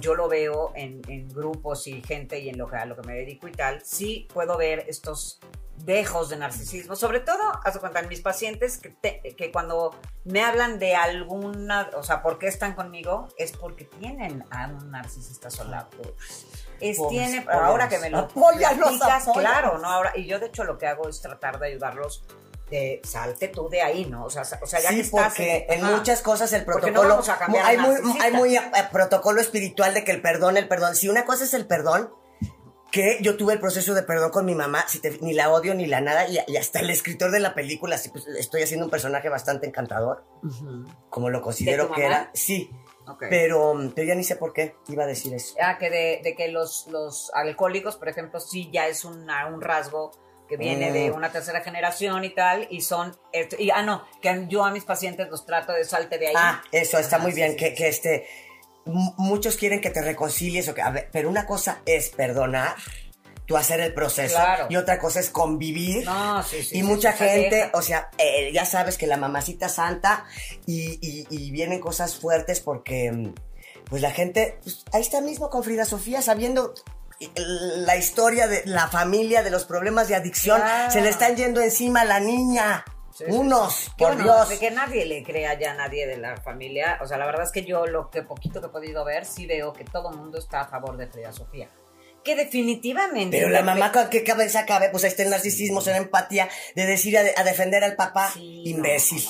[0.00, 3.14] yo lo veo en, grupos y gente y en lo que, a lo que me
[3.14, 5.38] dedico y tal, sí puedo ver estos
[5.84, 8.94] dejos de narcisismo, sobre todo, haz cuenta, en mis pacientes que,
[9.36, 13.28] que cuando me hablan de alguna, o sea, ¿por qué están conmigo?
[13.36, 15.88] Es porque tienen a un narcisista solado.
[16.80, 19.88] Es, tiene, ahora que me lo platicas, claro, ¿no?
[19.88, 22.24] Ahora, y yo de hecho lo que hago es tratar de ayudarlos
[22.70, 24.24] de salte tú de ahí, ¿no?
[24.24, 27.22] O sea, o sea ya sí, porque en muchas cosas el protocolo
[27.62, 30.96] hay muy, hay muy eh, protocolo espiritual de que el perdón, el perdón.
[30.96, 32.10] Si una cosa es el perdón,
[32.90, 35.86] que yo tuve el proceso de perdón con mi mamá, si ni la odio ni
[35.86, 39.28] la nada, y, hasta el escritor de la película, si pues, estoy haciendo un personaje
[39.28, 40.24] bastante encantador,
[41.08, 42.30] como lo considero que era.
[42.34, 42.70] Sí.
[43.30, 45.54] Pero, pero ya ni sé por qué iba a decir eso.
[45.62, 49.28] Ah, que de, de que los, los alcohólicos, por ejemplo, sí ya es un
[49.60, 50.10] rasgo
[50.48, 51.14] que viene de mm.
[51.14, 53.16] una tercera generación y tal, y son,
[53.58, 56.34] y, ah, no, que yo a mis pacientes los trato de salte de ahí.
[56.36, 58.26] Ah, eso está muy bien, que, que, este,
[58.84, 62.74] muchos quieren que te reconcilies, o que, a ver, pero una cosa es perdonar,
[63.46, 67.70] tú hacer el proceso, y otra cosa es convivir, no, sí, sí, y mucha gente,
[67.74, 70.24] o sea, eh, ya sabes que la mamacita santa,
[70.66, 73.32] y, y, y vienen cosas fuertes porque
[73.88, 76.74] pues la gente, pues, ahí está mismo con Frida Sofía, sabiendo
[77.36, 82.02] la historia de la familia, de los problemas de adicción, se le están yendo encima
[82.02, 82.84] a la niña.
[83.28, 84.50] Unos, por Dios.
[84.50, 86.98] De que nadie le crea ya a nadie de la familia.
[87.02, 89.46] O sea, la verdad es que yo lo que poquito que he podido ver, sí
[89.46, 91.70] veo que todo el mundo está a favor de Frida Sofía
[92.26, 93.38] que definitivamente.
[93.38, 94.90] Pero la mamá, ¿qué cabeza cabe?
[94.90, 98.32] Pues ahí está el narcisismo, la empatía, de decir a, defender al papá.
[98.36, 99.22] Imbécil.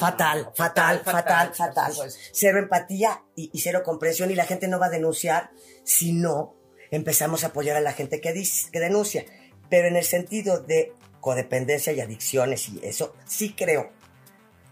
[0.00, 1.92] fatal, fatal, fatal, fatal,
[2.32, 5.50] Cero empatía y, y, cero comprensión, y la gente no va a denunciar
[5.84, 6.59] si no
[6.90, 9.24] empezamos a apoyar a la gente que, dice, que denuncia.
[9.68, 13.90] Pero en el sentido de codependencia y adicciones y eso, sí creo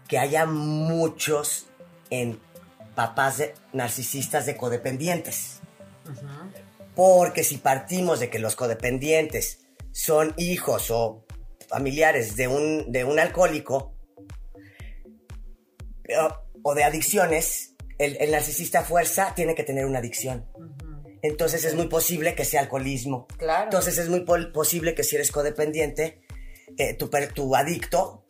[0.07, 1.67] que haya muchos
[2.09, 2.39] en
[2.95, 5.59] papás de, narcisistas de codependientes.
[6.95, 9.59] Porque si partimos de que los codependientes
[9.91, 11.25] son hijos o
[11.67, 13.93] familiares de un, de un alcohólico
[16.63, 20.45] o, de adicciones, el, narcisista fuerza tiene que tener una adicción
[21.21, 23.27] entonces es muy posible que sea alcoholismo.
[23.37, 23.65] Claro.
[23.65, 26.21] Entonces es muy posible que si eres codependiente,
[26.77, 28.25] eh, tu, tu, adicto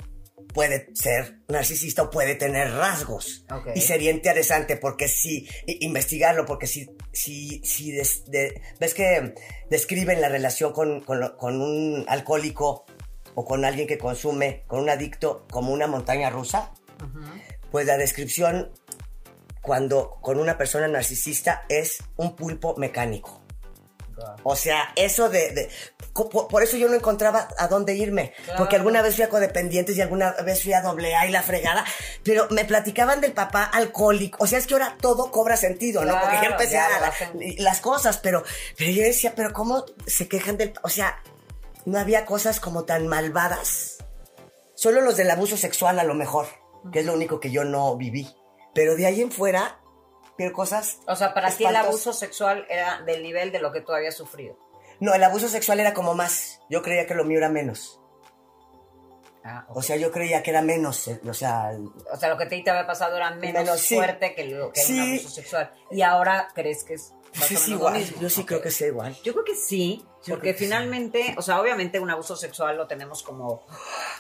[0.53, 3.45] puede ser narcisista o puede tener rasgos.
[3.75, 9.33] Y sería interesante porque si, investigarlo, porque si, si, si ves que
[9.69, 12.85] describen la relación con, con, un alcohólico
[13.35, 16.73] o con alguien que consume, con un adicto, como una montaña rusa,
[17.71, 18.71] pues la descripción
[19.61, 23.41] cuando con una persona narcisista es un pulpo mecánico.
[24.43, 25.69] O sea, eso de...
[26.13, 28.33] por, eso yo no encontraba a dónde irme.
[28.57, 31.41] Porque alguna vez fui a codependientes y alguna vez fui a doble A y la
[31.41, 31.85] fregada.
[32.23, 34.43] Pero me platicaban del papá alcohólico.
[34.43, 36.19] O sea, es que ahora todo cobra sentido, ¿no?
[36.19, 37.13] Porque ya empecé a
[37.59, 38.17] las cosas.
[38.17, 38.43] Pero,
[38.77, 40.73] pero yo decía, pero ¿cómo se quejan del...
[40.83, 41.21] O sea,
[41.85, 43.97] no había cosas como tan malvadas.
[44.75, 46.47] Solo los del abuso sexual a lo mejor.
[46.91, 48.27] Que es lo único que yo no viví.
[48.73, 49.79] Pero de ahí en fuera,
[50.37, 50.99] pero cosas.
[51.07, 54.15] O sea, para ti el abuso sexual era del nivel de lo que tú habías
[54.15, 54.57] sufrido.
[54.99, 56.61] No, el abuso sexual era como más.
[56.69, 57.99] Yo creía que lo mío era menos.
[59.43, 61.71] Ah, o sea, yo creía que era menos, eh, o sea...
[62.11, 65.29] O sea, lo que te, había pasado era menos, fuerte que, lo, que un abuso
[65.29, 65.73] sexual.
[65.89, 69.15] Y ahora crees que es pues es igual, yo sí creo que sea igual.
[69.23, 73.63] Yo creo que sí, porque finalmente, o sea, obviamente un abuso sexual lo tenemos como,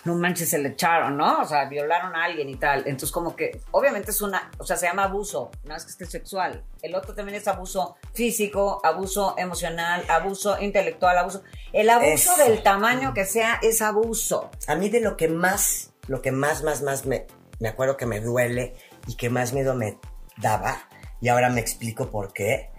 [0.05, 1.41] no manches, se le echaron, ¿no?
[1.41, 2.79] O sea, violaron a alguien y tal.
[2.79, 6.05] Entonces, como que, obviamente es una, o sea, se llama abuso, no es que esté
[6.05, 6.63] sexual.
[6.81, 11.43] El otro también es abuso físico, abuso emocional, abuso intelectual, abuso.
[11.73, 14.49] El abuso del tamaño que sea es abuso.
[14.67, 17.27] A mí de lo que más, lo que más, más, más me,
[17.59, 18.75] me acuerdo que me duele
[19.07, 19.99] y que más miedo me
[20.37, 20.87] daba,
[21.21, 22.69] y ahora me explico por qué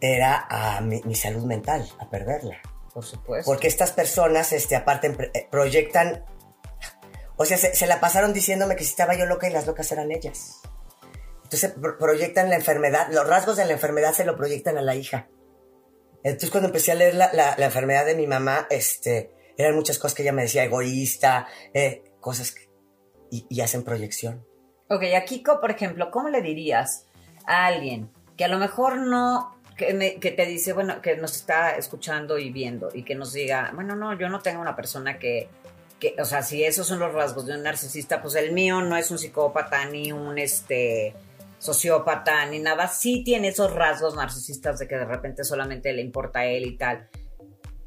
[0.00, 2.60] era a mi, salud mental, a perderla.
[2.92, 3.50] Por supuesto.
[3.50, 6.24] Porque estas personas, este, aparte, eh, proyectan,
[7.36, 10.10] o sea, se, la pasaron diciéndome que si estaba yo loca y las locas eran
[10.10, 10.60] ellas.
[11.44, 15.28] Entonces proyectan la enfermedad, los rasgos de la enfermedad se lo proyectan a la hija.
[16.22, 20.22] Entonces cuando empecé a leer la, enfermedad de mi mamá, este, eran muchas cosas que
[20.22, 22.54] ella me decía, egoísta, eh, cosas
[23.30, 24.46] y, y hacen proyección.
[24.88, 27.06] Ok, a Kiko, por ejemplo, ¿cómo le dirías
[27.46, 32.38] a alguien que a lo mejor no que, te dice, bueno, que nos está escuchando
[32.38, 35.48] y viendo y que nos diga, bueno, no, yo no tengo una persona que,
[35.98, 38.96] que, o sea, si esos son los rasgos de un narcisista, pues el mío no
[38.96, 41.14] es un psicópata ni un este
[41.58, 46.40] sociópata ni nada, sí tiene esos rasgos narcisistas de que de repente solamente le importa
[46.40, 47.08] a él y tal.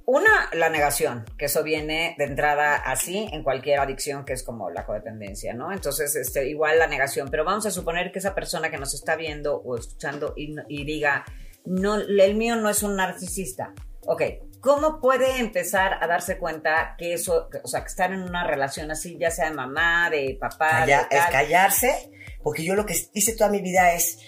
[0.06, 4.70] Una, la negación, que eso viene de entrada así en cualquier adicción que es como
[4.70, 5.72] la codependencia, ¿no?
[5.72, 9.16] Entonces, este, igual la negación, pero vamos a suponer que esa persona que nos está
[9.16, 11.24] viendo o escuchando y, y diga,
[11.66, 13.74] no, el mío no es un narcisista.
[14.06, 14.22] Ok,
[14.60, 18.92] ¿cómo puede empezar a darse cuenta que eso, o sea, que estar en una relación
[18.92, 22.12] así, ya sea de mamá, de papá, de es callarse,
[22.42, 24.20] porque yo lo que hice toda mi vida es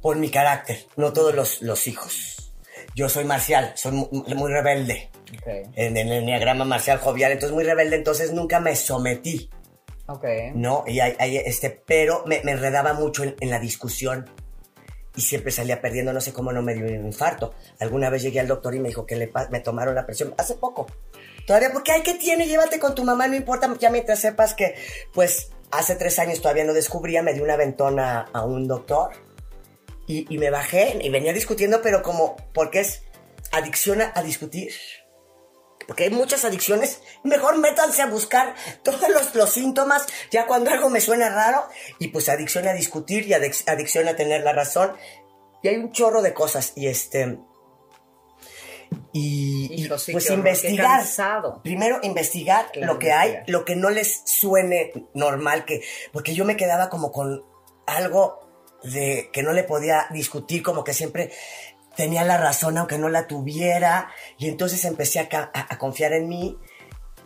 [0.00, 2.52] por mi carácter, no todos los, hijos.
[2.94, 5.10] Yo soy marcial, soy muy, rebelde.
[5.74, 9.50] En, el enneagrama marcial jovial, entonces muy rebelde, entonces nunca me sometí.
[10.06, 10.24] Ok.
[10.54, 14.28] No, y este, pero me, enredaba mucho en la discusión
[15.16, 17.54] y siempre salía perdiendo, no sé cómo no me dio un infarto.
[17.78, 20.54] Alguna vez llegué al doctor y me dijo que le me tomaron la presión hace
[20.54, 20.86] poco.
[21.46, 24.74] Todavía, porque hay que tiene, llévate con tu mamá, no importa, ya mientras sepas que,
[25.12, 29.10] pues, hace tres años todavía no descubría, me dio una ventona a un doctor
[30.06, 33.02] y, y me bajé y venía discutiendo, pero como, porque es
[33.52, 34.72] adicción a discutir
[35.86, 40.90] porque hay muchas adicciones, mejor métanse a buscar todos los, los, síntomas ya cuando algo
[40.90, 41.64] me suena raro
[41.98, 44.92] y pues adicción a discutir y adicción a tener la razón.
[45.62, 47.38] Y hay un chorro de cosas y este...
[49.12, 51.04] Y, pues investigar.
[51.62, 55.82] Primero investigar lo que hay, lo que no les suene normal, que
[56.12, 57.44] porque yo me quedaba como con
[57.86, 58.40] algo
[58.84, 61.32] de que no le podía discutir, como que siempre
[61.96, 66.58] tenía la razón aunque no la tuviera y entonces empecé a, confiar en mí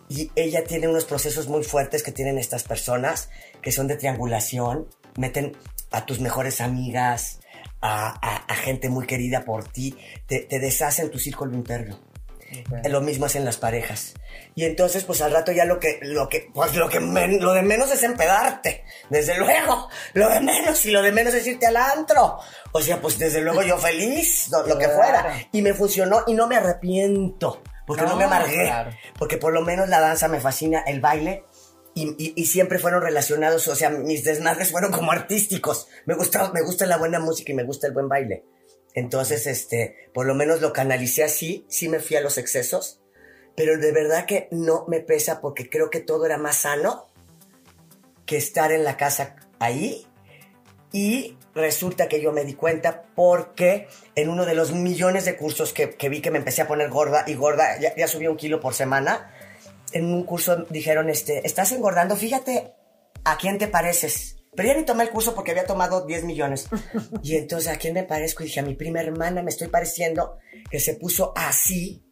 [0.08, 4.88] y ella tiene unos procesos muy fuertes que tienen estas personas que son de triangulación,
[5.16, 5.56] meten
[5.90, 7.40] a tus mejores amigas,
[7.80, 9.96] a, gente muy querida por ti,
[10.26, 12.07] te, te deshacen tu círculo interno.
[12.88, 14.14] Lo mismo hacen las parejas.
[14.54, 17.62] Y entonces, pues al rato ya lo que, lo que, pues lo que, lo de
[17.62, 18.84] menos es empedarte.
[19.10, 19.88] Desde luego.
[20.14, 22.38] Lo de menos y lo de menos es irte al antro.
[22.72, 25.32] O sea, pues desde luego yo feliz, lo, que fuera.
[25.52, 27.62] Y me funcionó y no me arrepiento.
[27.86, 28.72] Porque no, me amargué.
[29.18, 31.44] Porque por lo menos la danza me fascina, el baile.
[31.94, 35.88] Y, y, siempre fueron relacionados, o sea, mis desmadres fueron como artísticos.
[36.06, 38.44] Me gusta, me gusta la buena música y me gusta el buen baile.
[38.94, 43.00] Entonces, este, por lo menos lo canalicé así, sí me fui a los excesos,
[43.56, 47.08] pero de verdad que no me pesa porque creo que todo era más sano
[48.26, 50.06] que estar en la casa ahí.
[50.90, 55.72] Y resulta que yo me di cuenta porque en uno de los millones de cursos
[55.72, 58.60] que, vi que me empecé a poner gorda y gorda, ya, ya subí un kilo
[58.60, 59.34] por semana,
[59.92, 62.72] en un curso dijeron, este, estás engordando, fíjate
[63.24, 64.37] a quién te pareces.
[64.54, 66.68] Pero ya ni tomé el curso porque había tomado 10 millones.
[67.22, 68.42] Y entonces, ¿a quién me parezco?
[68.42, 70.38] Y dije, a mi prima hermana me estoy pareciendo
[70.70, 72.04] que se puso así,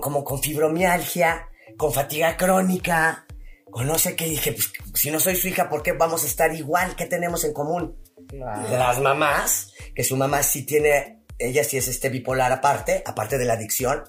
[0.00, 3.26] como con fibromialgia, con fatiga crónica,
[3.70, 4.26] con no sé qué.
[4.26, 6.96] dije, pues si no soy su hija, ¿por qué vamos a estar igual?
[6.96, 7.96] ¿Qué tenemos en común?
[8.32, 13.44] Las mamás, que su mamá sí tiene, ella sí es este bipolar aparte, aparte de
[13.44, 14.04] la adicción,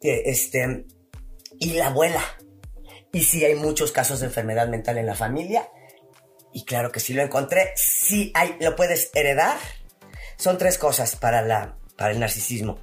[0.00, 0.86] este,
[1.58, 2.22] y la abuela.
[3.12, 5.68] Y sí hay muchos casos de enfermedad mental en la familia
[6.56, 7.74] y claro que sí lo encontré.
[7.76, 9.58] Sí hay, lo puedes heredar.
[10.38, 12.78] Son tres cosas para, la, para el narcisismo.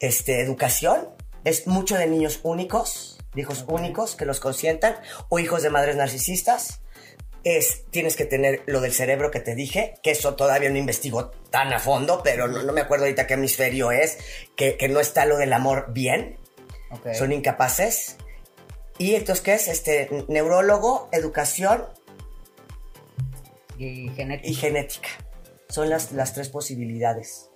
[0.00, 1.10] Este, educación,
[1.44, 4.96] es mucho de niños únicos, hijos únicos que los consientan,
[5.28, 6.80] o hijos de madres narcisistas.
[7.44, 11.32] Es, tienes que tener lo del cerebro que te dije, que eso todavía no investigo
[11.50, 14.16] tan a fondo, pero no, me acuerdo ahorita qué hemisferio es,
[14.56, 16.38] que, no está lo del amor bien.
[17.12, 18.16] Son incapaces.
[18.96, 19.68] Y entonces, ¿qué es?
[19.68, 21.88] Este, neurólogo, educación
[23.82, 24.48] y genética.
[24.48, 25.08] Y genética.
[25.68, 27.50] Son las, las tres posibilidades.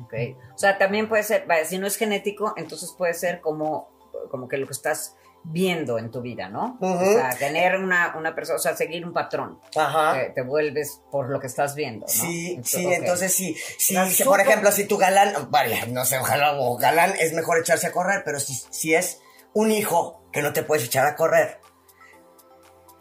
[0.00, 0.14] Ok.
[0.54, 3.88] O sea, también puede ser, si no es genético, entonces puede ser como,
[4.30, 6.78] como que lo que estás viendo en tu vida, ¿no?
[6.80, 9.60] O sea, tener una, una, persona, o sea, seguir un patrón.
[9.76, 10.32] Ajá.
[10.34, 12.12] Te, vuelves por lo que estás viendo, ¿no?
[12.12, 13.56] Sí, sí, entonces sí.
[13.78, 17.88] sí por ejemplo, si tu galán, vale, no sé, ojalá o galán es mejor echarse
[17.88, 19.20] a correr, pero si, si es
[19.52, 21.58] un hijo que no te puedes echar a correr,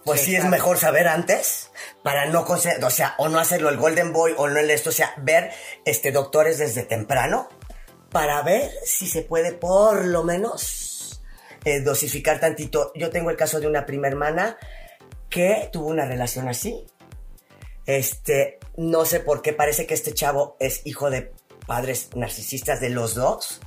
[0.06, 1.72] pues sí, es mejor saber antes
[2.04, 2.58] para no o
[2.90, 5.52] sea, o no hacerlo el Golden Boy o no el esto, o sea, ver
[5.86, 7.50] este doctores desde temprano
[8.12, 11.22] para ver si se puede por lo menos
[11.64, 12.92] eh, dosificar tantito.
[12.96, 14.58] Yo tengo el caso de una prima hermana
[15.30, 16.86] que tuvo una relación así.
[17.86, 21.34] Este, no sé por qué parece que este chavo es hijo de
[21.68, 23.62] padres narcisistas de los dos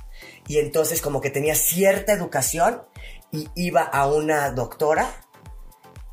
[0.47, 2.83] y entonces como que tenía cierta educación
[3.31, 5.24] y iba a una doctora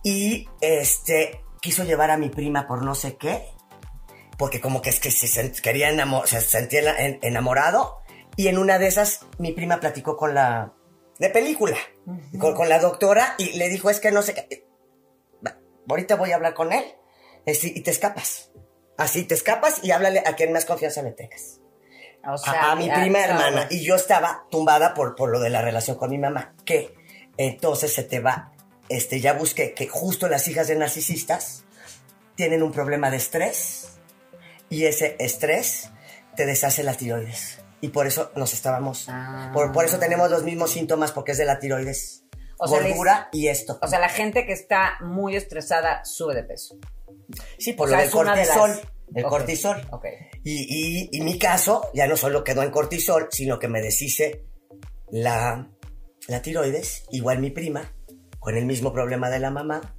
[0.02, 3.46] y este quiso llevar a mi prima por no sé qué,
[4.36, 8.00] porque como que es que se quería enamor se sentía enamorado
[8.36, 10.72] y en una de esas mi prima platicó con la
[11.18, 11.76] de película,
[12.38, 14.66] con, la doctora y le dijo es que no sé qué,
[15.88, 16.84] ahorita voy a hablar con él
[17.46, 18.50] y te escapas.
[18.96, 21.60] Así te escapas y háblale a quien más confianza le tengas.
[22.22, 23.66] a, mi prima hermana.
[23.70, 26.54] Y yo estaba tumbada por, por lo de la relación con mi mamá.
[26.64, 26.94] Que
[27.36, 28.52] entonces se te va
[28.96, 31.64] este, ya busqué que justo las hijas de narcisistas
[32.34, 33.88] tienen un problema de estrés
[34.68, 35.90] y ese estrés
[36.36, 37.60] te deshace la tiroides.
[37.80, 39.08] Y por eso nos estábamos,
[39.52, 42.24] por, por, eso tenemos los mismos síntomas porque es de la tiroides.
[42.58, 43.78] O gordura y esto.
[43.82, 46.78] O sea, la gente que está muy estresada sube de peso.
[47.58, 48.80] Sí, por lo del cortisol.
[49.14, 49.88] El cortisol.
[50.44, 54.44] Y, y, mi caso ya no solo quedó en cortisol, sino que me deshice
[55.10, 55.68] la,
[56.28, 57.92] la tiroides, igual mi prima,
[58.42, 59.94] con el mismo problema de la mamá.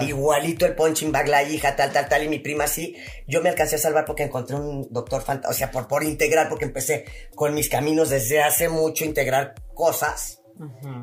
[0.00, 2.96] Igualito el punching bag, la hija, tal, tal, tal, y mi prima sí.
[3.26, 6.48] Yo me alcancé a salvar porque encontré un doctor fantástico, o sea, por, por integrar,
[6.48, 7.04] porque empecé
[7.34, 10.40] con mis caminos desde hace mucho, integrar cosas.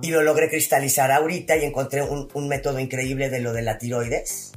[0.02, 4.54] Y lo logré cristalizar ahorita y encontré un, método increíble de lo de la tiroides.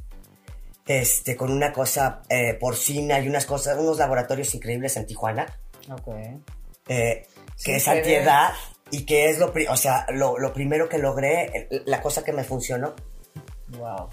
[0.87, 5.45] Este, con una cosa eh, porcina y unas cosas, unos laboratorios increíbles en Tijuana.
[5.91, 6.07] Ok.
[6.87, 7.27] Eh,
[7.63, 8.53] que es antiedad.
[8.91, 12.93] Y que es lo, o sea, lo, primero que logré, la cosa que me funcionó.
[13.77, 14.09] Wow.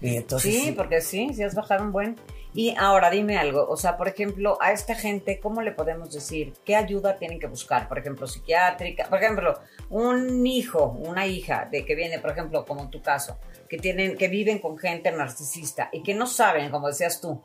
[0.00, 2.16] Y entonces, sí, porque sí, sí has bajado un buen.
[2.54, 6.54] Y ahora dime algo, o sea, por ejemplo, a esta gente, ¿cómo le podemos decir?
[6.64, 7.88] ¿Qué ayuda tienen que buscar?
[7.88, 9.60] Por ejemplo, psiquiátrica, por ejemplo,
[9.90, 13.38] un hijo, una hija de que viene, por ejemplo, como en tu caso,
[13.68, 17.42] que tienen, que viven con gente narcisista y que no saben, como decías tú,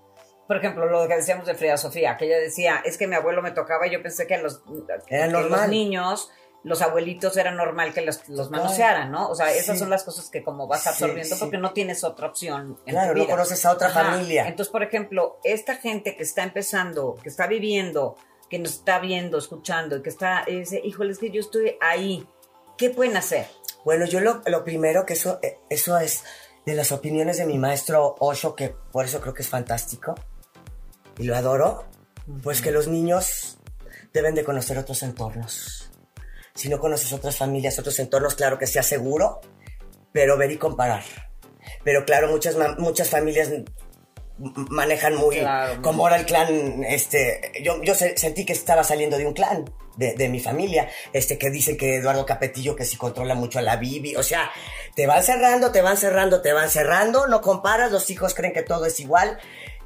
[0.47, 3.41] por ejemplo, lo que decíamos de Frida Sofía, que ella decía, es que mi abuelo
[3.41, 4.63] me tocaba y yo pensé que los,
[5.07, 6.31] que los niños
[6.63, 9.29] los abuelitos era normal que los, los manosearan, ¿no?
[9.29, 12.77] O sea, esas son las cosas que como vas absorbiendo porque no tienes otra opción.
[12.85, 14.47] En claro, no conoces a otra familia.
[14.47, 18.15] Entonces, por ejemplo, esta gente que está empezando, que está viviendo,
[18.49, 22.25] que nos está viendo, escuchando, que está, dice, híjole, es que yo estoy ahí,
[22.77, 23.47] ¿qué pueden hacer?
[23.83, 26.23] Bueno, yo lo, lo primero que eso, eh, eso es
[26.65, 30.15] de las opiniones de mi maestro Osho, que por eso creo que es fantástico
[31.17, 31.83] y lo adoro,
[32.41, 33.57] pues que los niños
[34.13, 35.89] deben de conocer otros entornos
[36.55, 39.41] si no conoces otras familias, otros entornos, claro que sea seguro,
[40.11, 41.03] pero ver y comparar.
[41.83, 43.49] Pero claro, muchas, muchas familias
[44.37, 45.37] manejan muy
[45.83, 50.15] como ahora el clan este yo, yo sentí que estaba saliendo de un clan de,
[50.15, 53.75] de, mi familia este que dice que Eduardo Capetillo que si controla mucho a la
[53.75, 54.15] Bibi.
[54.15, 54.51] O sea
[54.95, 58.63] te van cerrando te van cerrando te van cerrando no comparas los hijos creen que
[58.63, 59.37] todo es igual.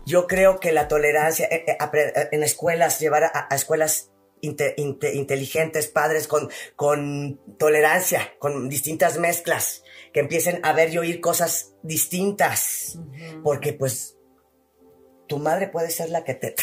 [0.06, 4.12] Yo creo que la tolerancia eh, eh, en escuelas llevar a escuelas
[4.42, 9.84] inteligentes, padres con, con tolerancia, con distintas mezclas,
[10.14, 13.00] que empiecen a ver y oír cosas distintas,
[13.44, 14.18] porque pues
[15.28, 16.56] tu madre puede ser la que te,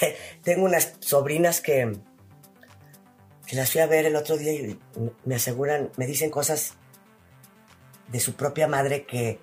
[0.42, 1.98] Tengo unas sobrinas que,
[3.46, 4.78] que las fui a ver el otro día y
[5.24, 6.74] me aseguran, me dicen cosas
[8.08, 9.38] de su propia madre que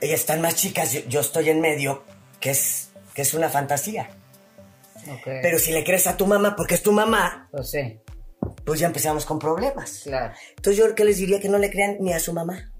[0.00, 2.04] ellas están más chicas, yo, estoy en medio,
[2.40, 4.10] que es, que es una fantasía.
[5.24, 8.00] Pero si le crees a tu mamá porque es tu mamá, pues sí.
[8.64, 10.02] Pues ya empezamos con problemas.
[10.04, 10.34] Claro.
[10.56, 12.70] Entonces yo que les diría que no le crean ni a su mamá.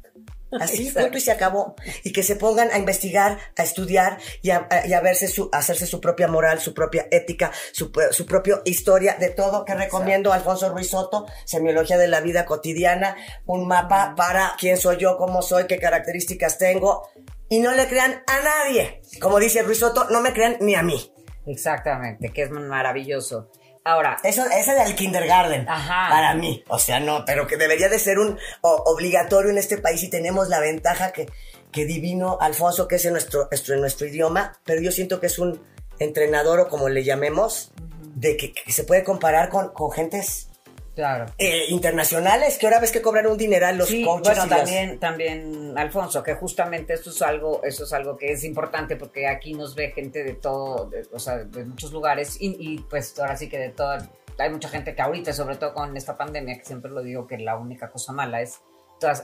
[0.60, 1.74] Así, punto y se acabó.
[2.02, 4.66] Y que se pongan a investigar, a estudiar y a,
[5.02, 9.64] verse su, hacerse su propia moral, su propia ética, su, su propia historia de todo
[9.64, 13.16] que recomiendo Alfonso Ruiz Soto, Semiología de la Vida Cotidiana,
[13.46, 17.08] un mapa para quién soy yo, cómo soy, qué características tengo.
[17.48, 19.02] Y no le crean a nadie.
[19.20, 21.13] Como dice Ruiz Soto, no me crean ni a mí.
[21.46, 23.50] Exactamente, que es maravilloso.
[23.84, 24.16] Ahora.
[24.24, 25.68] Eso, ese del kindergarten.
[25.68, 26.08] Ajá.
[26.08, 26.64] Para mí.
[26.68, 30.48] O sea, no, pero que debería de ser un obligatorio en este país y tenemos
[30.48, 31.26] la ventaja que,
[31.70, 35.38] que divino Alfonso, que es en nuestro, en nuestro idioma, pero yo siento que es
[35.38, 35.62] un
[35.98, 37.72] entrenador o como le llamemos,
[38.14, 40.48] de que, se puede comparar con, con gentes
[40.94, 41.26] Claro.
[41.38, 44.36] Eh, internacionales, que ahora ves que cobran un dineral los sí, coaches.
[44.36, 48.96] Bueno, también, también, Alfonso, que justamente esto es algo, eso es algo que es importante
[48.96, 53.36] porque aquí nos ve gente de todo, o sea, de muchos lugares y, pues ahora
[53.36, 53.98] sí que de todo,
[54.38, 57.38] hay mucha gente que ahorita, sobre todo con esta pandemia, que siempre lo digo que
[57.38, 58.60] la única cosa mala es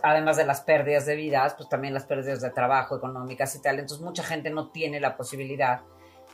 [0.03, 3.79] además de las pérdidas de vidas, pues también las pérdidas de trabajo, económicas y tal.
[3.79, 5.81] Entonces mucha gente no tiene la posibilidad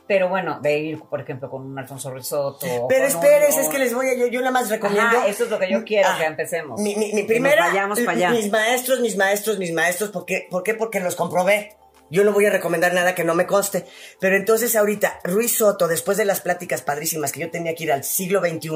[0.07, 2.65] pero bueno, de ir, por ejemplo, con un Alfonso Risotto.
[2.87, 5.23] Pero esperes, es que les voy a, yo, yo nada más recomiendo.
[5.25, 6.79] eso es lo que yo quiero, que empecemos.
[6.81, 7.71] Mi, mi, mi primera,
[8.31, 10.47] mis maestros, mis maestros, mis maestros, ¿por qué?
[10.49, 10.73] ¿por qué?
[10.73, 11.75] Porque los comprobé.
[12.09, 13.85] Yo no voy a recomendar nada que no me conste.
[14.19, 17.91] Pero entonces ahorita, Ruiz Soto, después de las pláticas padrísimas que yo tenía que ir
[17.91, 18.69] al siglo XXI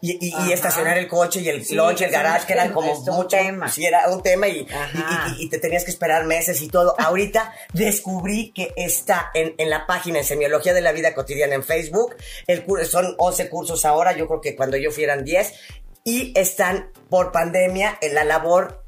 [0.00, 3.28] y, estacionar el coche y el el garage, que eran como mucho...
[3.28, 3.68] tema.
[3.68, 4.66] Sí, era un tema y,
[5.38, 6.94] y, te tenías que esperar meses y todo.
[6.98, 11.62] ahorita descubrí que está en, en, la página en Semiología de la Vida Cotidiana en
[11.62, 12.16] Facebook.
[12.46, 15.52] El, son 11 cursos ahora, yo creo que cuando yo fui eran 10.
[16.04, 18.81] Y están por pandemia en la labor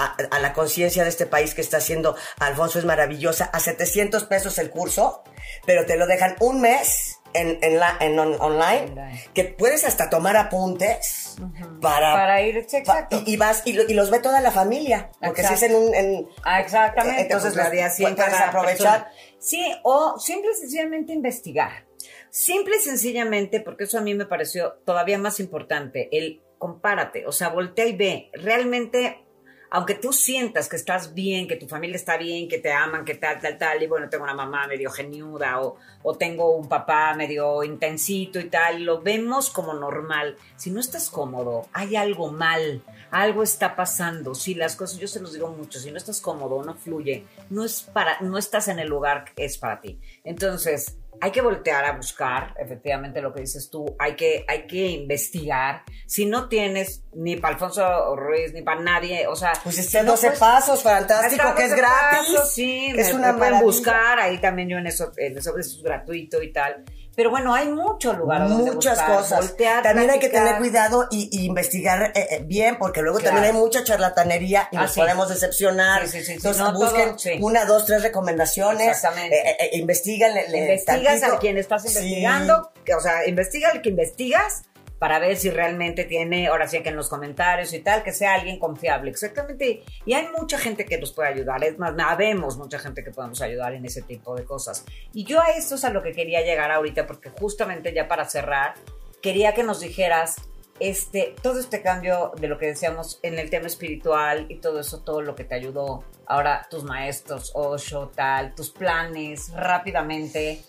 [0.00, 4.58] a, la conciencia de este país que está haciendo Alfonso es maravillosa, a 700 pesos
[4.58, 5.22] el curso,
[5.66, 10.36] pero te lo dejan un mes en, en, la, en online, que puedes hasta tomar
[10.36, 11.36] apuntes
[11.80, 13.22] para, para ir, exacto.
[13.24, 15.94] y, vas y, los ve toda la familia, porque si es en un...
[15.94, 17.22] En, ah, exactamente.
[17.22, 19.10] Entonces, pues, la puedes aprovechar.
[19.38, 21.86] Sí, o simple y sencillamente investigar.
[22.30, 27.32] Simple y sencillamente, porque eso a mí me pareció todavía más importante, el compárate, o
[27.32, 29.24] sea, voltea y ve, realmente
[29.70, 33.14] aunque tú sientas que estás bien, que tu familia está bien, que te aman, que
[33.14, 37.14] tal, tal, tal, y bueno, tengo una mamá medio geniuda o, o tengo un papá
[37.14, 40.36] medio intensito y tal, lo vemos como normal.
[40.56, 44.34] Si no estás cómodo, hay algo mal, algo está pasando.
[44.34, 47.64] Si las cosas, yo se los digo mucho, si no estás cómodo, no fluye, no
[47.64, 50.00] es para, no estás en el lugar que es para ti.
[50.24, 54.86] Entonces, hay que voltear a buscar, efectivamente lo que dices tú, hay que, hay que
[54.86, 55.82] investigar.
[56.06, 59.52] Si no tienes ni para Alfonso Ruiz, ni para nadie, o sea...
[59.62, 62.40] Pues este 12 pues, pasos, fantástico, que es gratis.
[62.52, 66.42] sí, es una pueden buscar, ahí también yo en eso, en eso, eso es gratuito
[66.42, 66.84] y tal.
[67.20, 69.54] Pero bueno, hay muchos lugares Muchas cosas.
[69.82, 73.84] también hay que tener cuidado y, investigar eh, eh, bien, porque luego también hay mucha
[73.84, 76.08] charlatanería y nos podemos decepcionar.
[76.08, 78.88] Sí, sí, Entonces busquen una, dos, tres recomendaciones.
[78.88, 79.36] Exactamente.
[79.36, 80.32] Eh, eh investigan.
[80.38, 82.72] Investigas a quien estás investigando.
[82.96, 84.62] o sea, investiga al que investigas
[85.00, 88.34] para ver si realmente tiene, ahora sí que en los comentarios y tal, que sea
[88.34, 89.10] alguien confiable.
[89.10, 89.82] Exactamente.
[90.04, 91.64] Y hay mucha gente que nos puede ayudar.
[91.64, 94.84] Es más, sabemos mucha gente que podemos ayudar en ese tipo de cosas.
[95.14, 98.26] Y yo a esto es a lo que quería llegar ahorita, porque justamente ya para
[98.26, 98.74] cerrar,
[99.22, 100.36] quería que nos dijeras
[100.80, 105.00] este, todo este cambio de lo que decíamos en el tema espiritual y todo eso,
[105.00, 110.62] todo lo que te ayudó, ahora tus maestros, Osho, tal, tus planes, rápidamente,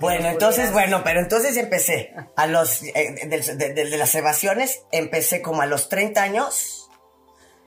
[0.00, 5.66] bueno, entonces, bueno, pero entonces empecé a los, eh, de, las evasiones, empecé como a
[5.66, 6.88] los 30 años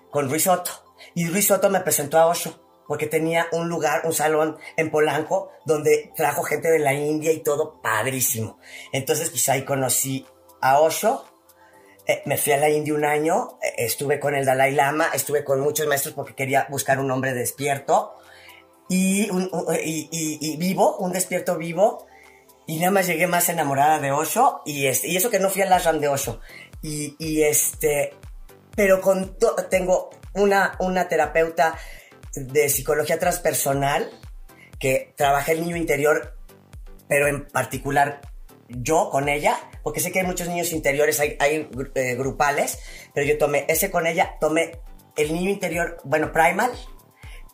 [0.09, 0.71] con Ruiz Soto.
[1.13, 5.51] Y Ruiz Soto me presentó a Osho, porque tenía un lugar, un salón en Polanco,
[5.65, 8.57] donde trajo gente de la India y todo padrísimo.
[8.91, 10.25] Entonces, pues ahí conocí
[10.59, 11.25] a Osho.
[12.07, 15.43] Eh, me fui a la India un año, eh, estuve con el Dalai Lama, estuve
[15.43, 18.15] con muchos maestros porque quería buscar un hombre despierto
[18.89, 22.07] y, y, y vivo, un despierto vivo
[22.65, 25.61] y nada más llegué más enamorada de Osho y, este, y eso que no fui
[25.61, 26.39] al ashram de Osho.
[26.81, 28.13] Y, y este,
[28.75, 29.37] pero con
[29.69, 31.77] tengo una, una terapeuta
[32.35, 34.09] de psicología transpersonal
[34.79, 36.37] que trabajé el niño interior,
[37.07, 38.21] pero en particular
[38.69, 42.79] yo con ella, porque sé que hay muchos niños interiores, hay, hay eh, grupales,
[43.13, 44.79] pero yo tomé ese con ella, tomé
[45.15, 46.71] el niño interior, bueno, primal,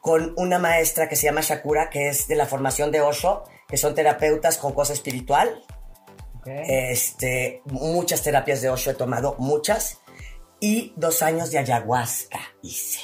[0.01, 3.77] con una maestra que se llama Shakura, que es de la formación de Osho, que
[3.77, 5.63] son terapeutas con cosa espiritual.
[6.45, 9.99] Este, muchas terapias de Osho he tomado, muchas.
[10.59, 12.99] Y dos años de ayahuasca hice.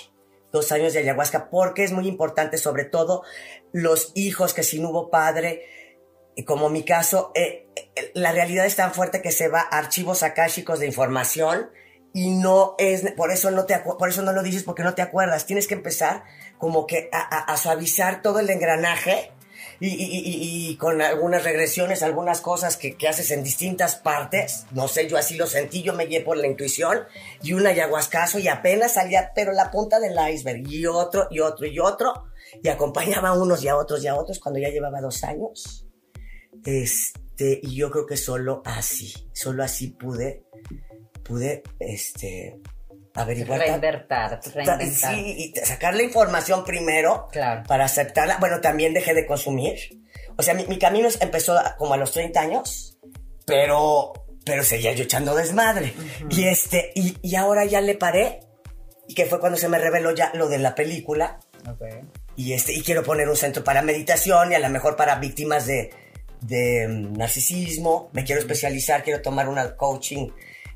[0.52, 3.24] Dos años de ayahuasca porque es muy importante, sobre todo
[3.72, 5.62] los hijos que si no hubo padre,
[6.46, 10.24] como mi caso, eh, eh, la realidad es tan fuerte que se va a archivos
[10.24, 11.70] akáshicos de información
[12.14, 15.02] y no es, por eso no te, por eso no lo dices porque no te
[15.04, 15.46] acuerdas.
[15.46, 16.24] Tienes que empezar
[16.58, 19.35] como que a suavizar todo el engranaje
[19.80, 24.66] y, con algunas regresiones, algunas cosas que, haces en distintas partes.
[24.72, 27.04] No sé, yo así lo sentí, yo me guié por la intuición
[27.44, 31.66] y un ayahuascazo y apenas salía, pero la punta del iceberg y otro y otro
[31.66, 32.26] y otro.
[32.64, 35.86] Y acompañaba a unos y a otros y a otros cuando ya llevaba dos años.
[36.66, 40.46] Este, y yo creo que solo así, solo así pude,
[41.24, 42.60] pude, este,
[43.16, 43.60] averiguar.
[43.60, 45.14] Reinvertar, reinventar.
[45.14, 47.64] Sí, y sacar la información primero Claro.
[47.68, 48.38] para aceptarla.
[48.40, 49.76] Bueno, también dejé de consumir.
[50.38, 52.98] O sea, mi, mi camino empezó como a los 30 años,
[53.46, 54.14] pero,
[54.46, 55.94] pero seguía yo echando desmadre.
[56.30, 58.42] Y este, y, y ahora ya le paré,
[59.08, 61.40] y que fue cuando se me reveló ya lo de la película.
[61.70, 61.84] Ok.
[62.36, 65.68] Y este, y quiero poner un centro para meditación y a lo mejor para víctimas
[65.68, 65.92] de,
[66.42, 68.10] de mm, narcisismo.
[68.12, 70.28] Me quiero especializar, quiero tomar una coaching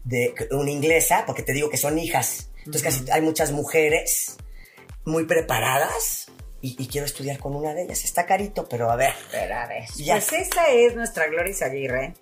[0.10, 2.52] de una inglesa, porque te digo que son hijas.
[2.60, 4.38] Entonces casi hay muchas mujeres
[5.06, 6.28] muy preparadas
[6.62, 8.04] y, y quiero estudiar con una de ellas.
[8.04, 9.14] Está carito, pero a ver.
[9.32, 10.16] Pero a ver, Ya.
[10.16, 12.14] Pues esa es nuestra Gloria Aguirre.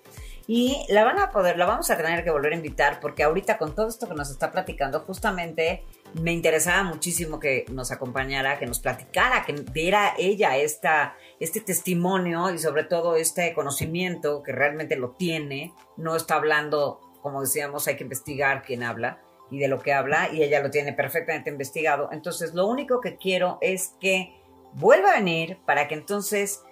[0.49, 3.57] Y la van a poder, la vamos a tener que volver a invitar porque ahorita
[3.57, 5.83] con todo esto que nos está platicando, justamente
[6.13, 12.49] me interesaba muchísimo que nos acompañara, que nos platicara, que diera ella esta, este testimonio
[12.53, 17.97] y sobre todo este conocimiento que realmente lo tiene, no está hablando, como decíamos, hay
[17.97, 19.19] que investigar quién habla
[19.51, 22.07] y de lo que habla y ella lo tiene perfectamente investigado.
[22.13, 24.33] Entonces lo único que quiero es que
[24.71, 26.63] vuelva a venir para que entonces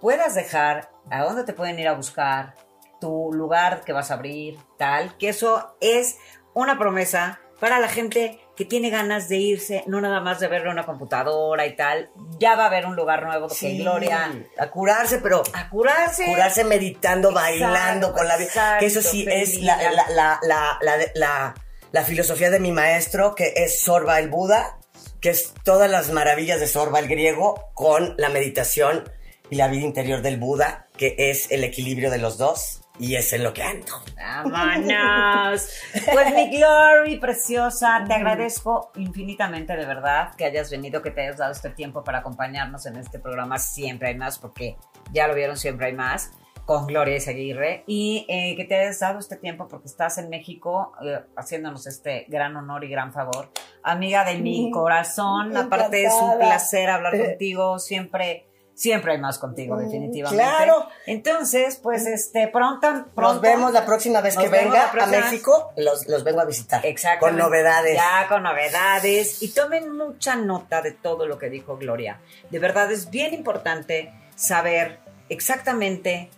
[0.00, 2.54] puedas dejar a dónde te pueden ir a buscar,
[3.00, 6.18] tu lugar que vas a abrir, tal, que eso es
[6.54, 10.68] una promesa para la gente que tiene ganas de irse, no nada más de verlo
[10.70, 14.70] en una computadora y tal, ya va a haber un lugar nuevo que Gloria a
[14.70, 16.24] curarse, pero a curarse.
[16.26, 18.46] curarse meditando, Exacto, bailando con la vida.
[18.48, 19.54] exacto, Que eso sí feliz.
[19.56, 21.54] es la, la, la, la, la, la-
[21.92, 24.78] la filosofía de mi maestro, que es Sorba el Buda,
[25.20, 29.08] que es todas las maravillas de Sorba el griego con la meditación
[29.50, 32.82] y la vida interior del Buda, que es el equilibrio de los dos.
[32.98, 33.92] Y es en lo que ando.
[34.16, 35.68] ¡Vámonos!
[36.12, 41.38] Pues mi Glory, preciosa, te agradezco infinitamente de verdad que hayas venido, que te hayas
[41.38, 44.76] dado este tiempo para acompañarnos en este programa Siempre hay más, porque
[45.12, 46.30] ya lo vieron, siempre hay más,
[46.64, 50.92] con Gloria Aguirre, y eh, que te hayas dado este tiempo porque estás en México
[51.04, 53.50] eh, haciéndonos este gran honor y gran favor.
[53.82, 58.45] Amiga de mi corazón, aparte es un placer hablar contigo, siempre...
[58.76, 60.44] Siempre hay más contigo, definitivamente.
[60.44, 60.86] claro.
[61.06, 63.32] Entonces, pues, este, pronto, pronto.
[63.32, 65.72] Nos vemos la próxima vez que venga a México.
[65.78, 66.84] Los, los vengo a visitar.
[66.84, 67.24] Exacto.
[67.24, 67.96] Con novedades.
[67.96, 69.42] Ya, con novedades.
[69.42, 72.20] Y tomen mucha nota de todo lo que dijo Gloria.
[72.50, 74.98] De verdad es bien importante saber
[75.30, 76.28] exactamente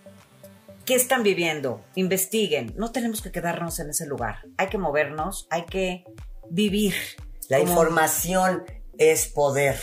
[0.84, 1.82] qué están viviendo.
[1.97, 2.72] Investiguen.
[2.76, 4.43] No tenemos que quedarnos en ese lugar.
[4.59, 6.05] Hay que movernos, hay que
[6.51, 6.95] vivir.
[7.49, 8.64] La Como- información
[8.97, 9.76] es poder.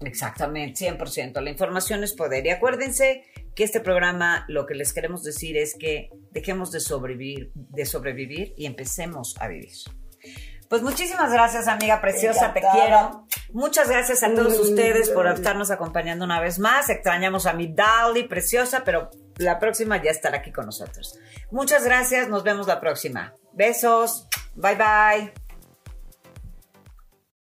[0.00, 1.40] Exactamente, 100%.
[1.40, 2.44] La información es poder.
[2.46, 3.24] Y acuérdense
[3.54, 8.52] que este programa lo que les queremos decir es que dejemos de sobrevivir, de sobrevivir
[8.56, 9.72] y empecemos a vivir.
[10.68, 13.26] Pues muchísimas gracias, amiga preciosa, te quiero.
[13.52, 16.90] Muchas gracias a todos ustedes por estarnos acompañando una vez más.
[16.90, 21.18] Extrañamos a mi Dali preciosa, pero la próxima ya estará aquí con nosotros.
[21.52, 23.32] Muchas gracias, nos vemos la próxima.
[23.52, 24.26] Besos,
[24.56, 25.45] bye bye.